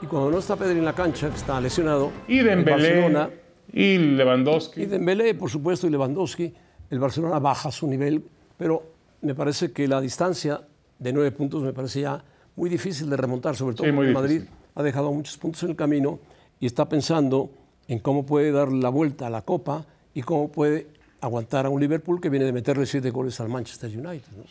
Y 0.00 0.06
cuando 0.06 0.30
no 0.30 0.38
está 0.38 0.56
Pedri 0.56 0.78
en 0.78 0.84
la 0.84 0.94
cancha, 0.94 1.28
que 1.28 1.36
está 1.36 1.60
lesionado, 1.60 2.10
Y 2.28 2.38
Dembélé, 2.38 2.70
Barcelona 2.70 3.30
y 3.72 3.98
Lewandowski. 3.98 4.82
Y 4.82 4.86
Dembélé, 4.86 5.34
por 5.34 5.50
supuesto, 5.50 5.86
y 5.86 5.90
Lewandowski, 5.90 6.54
el 6.90 6.98
Barcelona 6.98 7.38
baja 7.38 7.70
su 7.70 7.86
nivel, 7.86 8.24
pero 8.56 8.82
me 9.20 9.34
parece 9.34 9.72
que 9.72 9.86
la 9.86 10.00
distancia 10.00 10.60
de 10.98 11.12
nueve 11.12 11.32
puntos 11.32 11.62
me 11.62 11.72
parece 11.72 12.00
ya 12.02 12.24
muy 12.56 12.70
difícil 12.70 13.10
de 13.10 13.16
remontar, 13.16 13.54
sobre 13.54 13.74
todo 13.74 13.86
Sí, 13.86 13.92
porque 13.92 14.12
Madrid 14.12 14.42
ha 14.74 14.82
dejado 14.82 15.12
muchos 15.12 15.36
puntos 15.36 15.62
en 15.64 15.70
el 15.70 15.76
camino 15.76 16.18
y 16.60 16.66
está 16.66 16.88
pensando 16.88 17.50
en 17.88 17.98
cómo 17.98 18.26
puede 18.26 18.52
dar 18.52 18.70
la 18.70 18.88
vuelta 18.88 19.26
a 19.26 19.30
la 19.30 19.42
Copa 19.42 19.84
y 20.14 20.22
cómo 20.22 20.50
puede 20.50 20.88
aguantar 21.20 21.66
a 21.66 21.68
un 21.68 21.80
Liverpool 21.80 22.20
que 22.20 22.28
viene 22.30 22.44
de 22.44 22.52
meterle 22.52 22.86
siete 22.86 23.10
goles 23.10 23.40
al 23.40 23.48
Manchester 23.48 23.90
United. 23.90 24.32
¿no? 24.36 24.44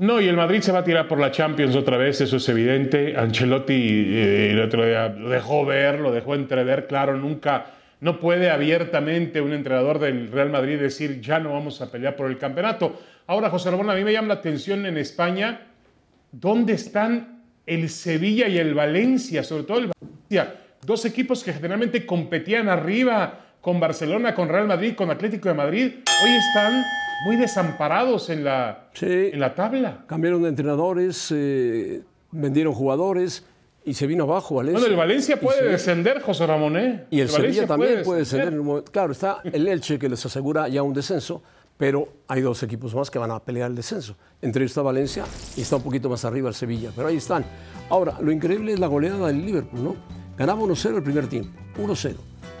No, 0.00 0.20
y 0.20 0.26
el 0.26 0.36
Madrid 0.36 0.60
se 0.60 0.72
va 0.72 0.80
a 0.80 0.84
tirar 0.84 1.06
por 1.06 1.20
la 1.20 1.30
Champions 1.30 1.76
otra 1.76 1.96
vez, 1.96 2.20
eso 2.20 2.38
es 2.38 2.48
evidente. 2.48 3.16
Ancelotti 3.16 3.74
eh, 3.74 4.50
el 4.50 4.60
otro 4.60 4.84
día 4.84 5.08
lo 5.08 5.28
dejó 5.28 5.64
ver, 5.64 6.00
lo 6.00 6.12
dejó 6.12 6.34
entrever, 6.34 6.88
claro, 6.88 7.16
nunca, 7.16 7.66
no 8.00 8.18
puede 8.18 8.50
abiertamente 8.50 9.40
un 9.40 9.52
entrenador 9.52 10.00
del 10.00 10.32
Real 10.32 10.50
Madrid 10.50 10.80
decir 10.80 11.20
ya 11.20 11.38
no 11.38 11.52
vamos 11.52 11.80
a 11.80 11.90
pelear 11.90 12.16
por 12.16 12.28
el 12.28 12.36
campeonato. 12.36 12.98
Ahora, 13.28 13.48
José 13.48 13.70
Ramón, 13.70 13.88
a 13.88 13.94
mí 13.94 14.02
me 14.02 14.12
llama 14.12 14.28
la 14.28 14.34
atención 14.34 14.86
en 14.86 14.96
España, 14.98 15.68
¿dónde 16.32 16.72
están 16.72 17.44
el 17.64 17.88
Sevilla 17.88 18.48
y 18.48 18.58
el 18.58 18.74
Valencia? 18.74 19.44
Sobre 19.44 19.62
todo 19.62 19.78
el 19.78 19.90
Valencia, 20.00 20.65
dos 20.86 21.04
equipos 21.04 21.42
que 21.44 21.52
generalmente 21.52 22.06
competían 22.06 22.68
arriba 22.68 23.40
con 23.60 23.80
Barcelona, 23.80 24.34
con 24.34 24.48
Real 24.48 24.66
Madrid, 24.68 24.94
con 24.94 25.10
Atlético 25.10 25.48
de 25.48 25.54
Madrid, 25.54 25.92
hoy 26.22 26.30
están 26.30 26.82
muy 27.26 27.36
desamparados 27.36 28.30
en 28.30 28.44
la, 28.44 28.88
Sí. 28.92 29.06
en 29.32 29.40
la 29.40 29.54
tabla. 29.54 30.04
Cambiaron 30.06 30.42
de 30.42 30.48
entrenadores, 30.50 31.32
eh, 31.34 32.02
vendieron 32.30 32.72
jugadores 32.72 33.44
y 33.84 33.94
se 33.94 34.06
vino 34.06 34.24
abajo 34.24 34.54
Valencia. 34.56 34.78
Bueno, 34.78 34.92
el 34.94 34.98
Valencia 34.98 35.40
puede 35.40 35.58
se- 35.60 35.64
descender, 35.66 36.20
José 36.22 36.46
Ramón, 36.46 36.76
¿eh? 36.76 37.04
Y 37.10 37.20
el, 37.20 37.28
Sevilla 37.28 37.66
también 37.66 38.02
puede 38.04 38.20
descender. 38.20 38.52
momento. 38.52 38.92
Claro, 38.92 39.10
está 39.12 39.40
el 39.44 39.66
Elche 39.66 39.98
que 39.98 40.08
les 40.08 40.24
asegura 40.24 40.68
ya 40.68 40.82
un 40.82 40.94
descenso, 40.94 41.42
pero 41.76 42.08
hay 42.28 42.42
dos 42.42 42.62
equipos 42.62 42.94
más 42.94 43.10
que 43.10 43.18
van 43.18 43.32
a 43.32 43.40
pelear 43.40 43.70
el 43.70 43.76
descenso. 43.76 44.16
Entre 44.42 44.62
ellos 44.62 44.70
está 44.70 44.82
Valencia 44.82 45.24
y 45.56 45.62
está 45.62 45.76
un 45.76 45.82
poquito 45.82 46.08
más 46.08 46.24
arriba 46.24 46.48
el 46.48 46.54
Sevilla, 46.54 46.90
pero 46.94 47.08
ahí 47.08 47.16
están. 47.16 47.44
Ahora, 47.90 48.18
lo 48.20 48.30
increíble 48.30 48.72
es 48.74 48.78
la 48.78 48.86
goleada 48.86 49.26
del 49.26 49.44
Liverpool, 49.44 49.82
¿no? 49.82 49.96
Ganaba 50.36 50.60
1-0 50.60 50.96
el 50.96 51.02
primer 51.02 51.26
tiempo, 51.28 51.58
1-0. 51.78 52.14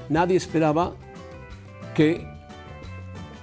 Nadie 0.08 0.36
esperaba 0.36 0.94
que 1.94 2.26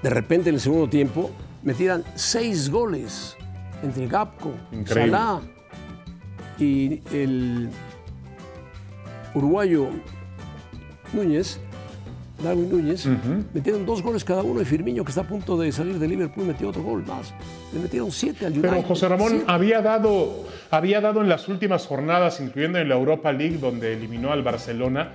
de 0.02 0.10
repente 0.10 0.50
en 0.50 0.56
el 0.56 0.62
segundo 0.62 0.90
tiempo 0.90 1.32
metieran 1.64 2.04
seis 2.16 2.70
goles 2.70 3.36
entre 3.84 4.08
Gapco, 4.08 4.52
Increíble. 4.72 5.12
Salah 5.12 5.42
y 6.60 7.02
el 7.12 7.70
uruguayo 9.34 9.88
Núñez, 11.14 11.60
Darwin 12.44 12.70
Núñez, 12.70 13.08
metieron 13.54 13.86
dos 13.86 14.02
goles 14.02 14.24
cada 14.24 14.44
uno 14.44 14.62
y 14.62 14.66
Firmino, 14.66 15.04
que 15.04 15.10
está 15.10 15.22
a 15.22 15.28
punto 15.28 15.58
de 15.58 15.72
salir 15.72 16.00
de 16.00 16.08
Liverpool, 16.08 16.46
metió 16.46 16.70
otro 16.70 16.84
gol 16.84 17.06
más. 17.06 17.34
Le 17.74 17.80
metieron 17.80 18.12
siete 18.12 18.46
al 18.46 18.54
United. 18.54 18.70
Pero 18.70 18.84
José 18.84 19.08
Ramón 19.08 19.30
Siete. 19.30 19.46
había 19.48 19.82
dado, 19.82 20.46
había 20.70 21.02
dado 21.02 21.22
en 21.22 21.30
las 21.30 21.48
últimas 21.48 21.88
jornadas, 21.88 22.40
incluyendo 22.40 22.80
en 22.80 22.90
la 22.90 22.96
Europa 22.96 23.32
League, 23.32 23.58
donde 23.58 23.94
eliminó 23.94 24.32
al 24.32 24.44
Barcelona, 24.44 25.12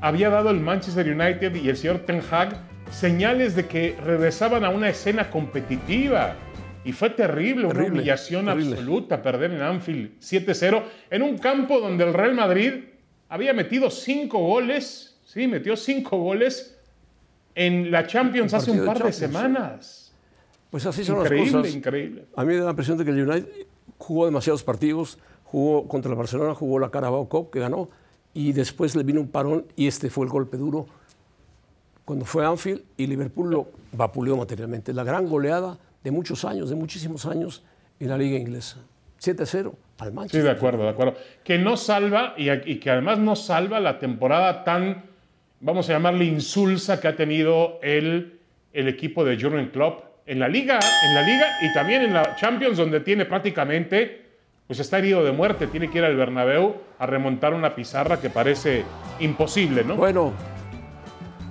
había 0.00 0.30
dado 0.30 0.50
el 0.50 0.60
Manchester 0.60 1.06
United 1.06 1.54
y 1.54 1.68
el 1.68 1.76
señor 1.76 1.98
Ten 2.00 2.22
Hag 2.30 2.56
señales 2.90 3.54
de 3.54 3.66
que 3.66 3.96
regresaban 4.04 4.64
a 4.64 4.70
una 4.70 4.88
escena 4.88 5.30
competitiva. 5.30 6.34
Y 6.84 6.92
fue 6.92 7.10
terrible, 7.10 7.66
una 7.66 7.84
humillación 7.84 8.46
terrible. 8.46 8.72
absoluta 8.72 9.22
perder 9.22 9.52
en 9.52 9.60
Anfield 9.60 10.18
7-0 10.18 10.82
en 11.10 11.22
un 11.22 11.36
campo 11.36 11.78
donde 11.78 12.04
el 12.04 12.14
Real 12.14 12.34
Madrid 12.34 12.84
había 13.28 13.52
metido 13.52 13.90
cinco 13.90 14.38
goles, 14.38 15.20
sí, 15.24 15.46
metió 15.46 15.76
cinco 15.76 16.16
goles 16.18 16.78
en 17.54 17.90
la 17.90 18.06
Champions 18.06 18.54
hace 18.54 18.70
un 18.70 18.78
par 18.78 18.94
de 18.96 19.12
Champions, 19.12 19.16
semanas. 19.16 19.99
Pues 20.70 20.86
así 20.86 21.04
son 21.04 21.22
las 21.22 21.30
cosas. 21.32 21.74
increíble. 21.74 22.26
A 22.36 22.42
mí 22.44 22.48
me 22.48 22.56
da 22.58 22.64
la 22.64 22.70
impresión 22.70 22.96
de 22.98 23.04
que 23.04 23.10
el 23.10 23.28
United 23.28 23.48
jugó 23.98 24.26
demasiados 24.26 24.62
partidos, 24.62 25.18
jugó 25.44 25.88
contra 25.88 26.10
el 26.10 26.16
Barcelona, 26.16 26.54
jugó 26.54 26.78
la 26.78 26.90
Carabao 26.90 27.28
Cup 27.28 27.50
que 27.50 27.58
ganó 27.60 27.88
y 28.32 28.52
después 28.52 28.94
le 28.94 29.02
vino 29.02 29.20
un 29.20 29.28
parón 29.28 29.66
y 29.76 29.88
este 29.88 30.10
fue 30.10 30.24
el 30.24 30.30
golpe 30.30 30.56
duro 30.56 30.86
cuando 32.04 32.24
fue 32.24 32.44
Anfield 32.44 32.82
y 32.96 33.06
Liverpool 33.06 33.50
lo 33.50 33.68
vapuleó 33.92 34.36
materialmente. 34.36 34.92
La 34.92 35.04
gran 35.04 35.26
goleada 35.28 35.78
de 36.02 36.10
muchos 36.10 36.44
años, 36.44 36.70
de 36.70 36.76
muchísimos 36.76 37.26
años 37.26 37.62
en 37.98 38.08
la 38.08 38.16
liga 38.18 38.38
inglesa. 38.38 38.78
7-0 39.20 39.72
al 39.98 40.08
Sí, 40.08 40.14
Manchester. 40.14 40.42
de 40.44 40.50
acuerdo, 40.50 40.82
de 40.84 40.88
acuerdo. 40.88 41.14
Que 41.44 41.58
no 41.58 41.76
salva 41.76 42.34
y, 42.38 42.48
y 42.50 42.80
que 42.80 42.90
además 42.90 43.18
no 43.18 43.36
salva 43.36 43.80
la 43.80 43.98
temporada 43.98 44.64
tan, 44.64 45.04
vamos 45.60 45.88
a 45.90 45.92
llamarle 45.92 46.24
insulsa 46.24 47.00
que 47.00 47.08
ha 47.08 47.16
tenido 47.16 47.78
el, 47.82 48.40
el 48.72 48.88
equipo 48.88 49.24
de 49.24 49.38
Jurgen 49.40 49.68
Klopp 49.70 50.04
en 50.30 50.38
la 50.38 50.46
liga, 50.46 50.78
en 51.02 51.14
la 51.16 51.22
liga 51.22 51.46
y 51.60 51.72
también 51.74 52.02
en 52.02 52.14
la 52.14 52.36
Champions 52.36 52.76
donde 52.78 53.00
tiene 53.00 53.24
prácticamente, 53.26 54.26
pues 54.64 54.78
está 54.78 54.98
herido 54.98 55.24
de 55.24 55.32
muerte, 55.32 55.66
tiene 55.66 55.90
que 55.90 55.98
ir 55.98 56.04
al 56.04 56.14
Bernabéu 56.14 56.76
a 57.00 57.06
remontar 57.06 57.52
una 57.52 57.74
pizarra 57.74 58.20
que 58.20 58.30
parece 58.30 58.84
imposible, 59.18 59.82
¿no? 59.82 59.96
Bueno, 59.96 60.32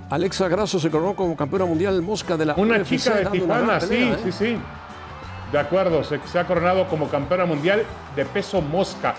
Alexa 0.08 0.48
Grasso 0.48 0.78
se 0.80 0.90
coronó 0.90 1.14
como 1.14 1.36
campeona 1.36 1.66
mundial 1.66 2.00
mosca 2.00 2.38
de 2.38 2.46
la 2.46 2.54
Una 2.56 2.78
UFC, 2.78 2.88
chica 2.88 3.16
de 3.16 3.26
Tijuana, 3.26 3.78
pelea, 3.80 3.80
sí, 3.80 4.02
¿eh? 4.02 4.16
sí, 4.24 4.32
sí. 4.32 4.56
De 5.52 5.58
acuerdo, 5.58 6.02
se, 6.02 6.18
se 6.26 6.38
ha 6.38 6.46
coronado 6.46 6.86
como 6.88 7.06
campeona 7.10 7.44
mundial 7.44 7.82
de 8.16 8.24
peso 8.24 8.62
mosca. 8.62 9.14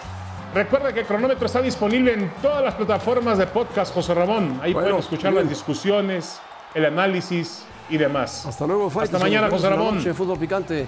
Recuerda 0.55 0.91
que 0.91 1.01
el 1.01 1.05
cronómetro 1.05 1.45
está 1.45 1.61
disponible 1.61 2.13
en 2.13 2.31
todas 2.41 2.63
las 2.63 2.73
plataformas 2.73 3.37
de 3.37 3.45
podcast, 3.45 3.93
José 3.93 4.15
Ramón. 4.15 4.59
Ahí 4.63 4.73
Bueno, 4.73 4.87
pueden 4.87 4.99
escuchar 5.01 5.31
bien. 5.33 5.43
las 5.43 5.49
discusiones, 5.49 6.41
el 6.73 6.85
análisis 6.85 7.63
y 7.89 7.97
demás. 7.97 8.45
Hasta 8.45 8.65
luego, 8.67 8.89
Fight. 8.89 9.05
Hasta 9.05 9.19
mañana, 9.19 9.49
José 9.49 9.69
Ramón. 9.69 9.95
noche 9.97 10.13
Fútbol 10.13 10.39
Picante. 10.39 10.87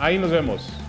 Ahí 0.00 0.18
nos 0.18 0.30
vemos. 0.30 0.81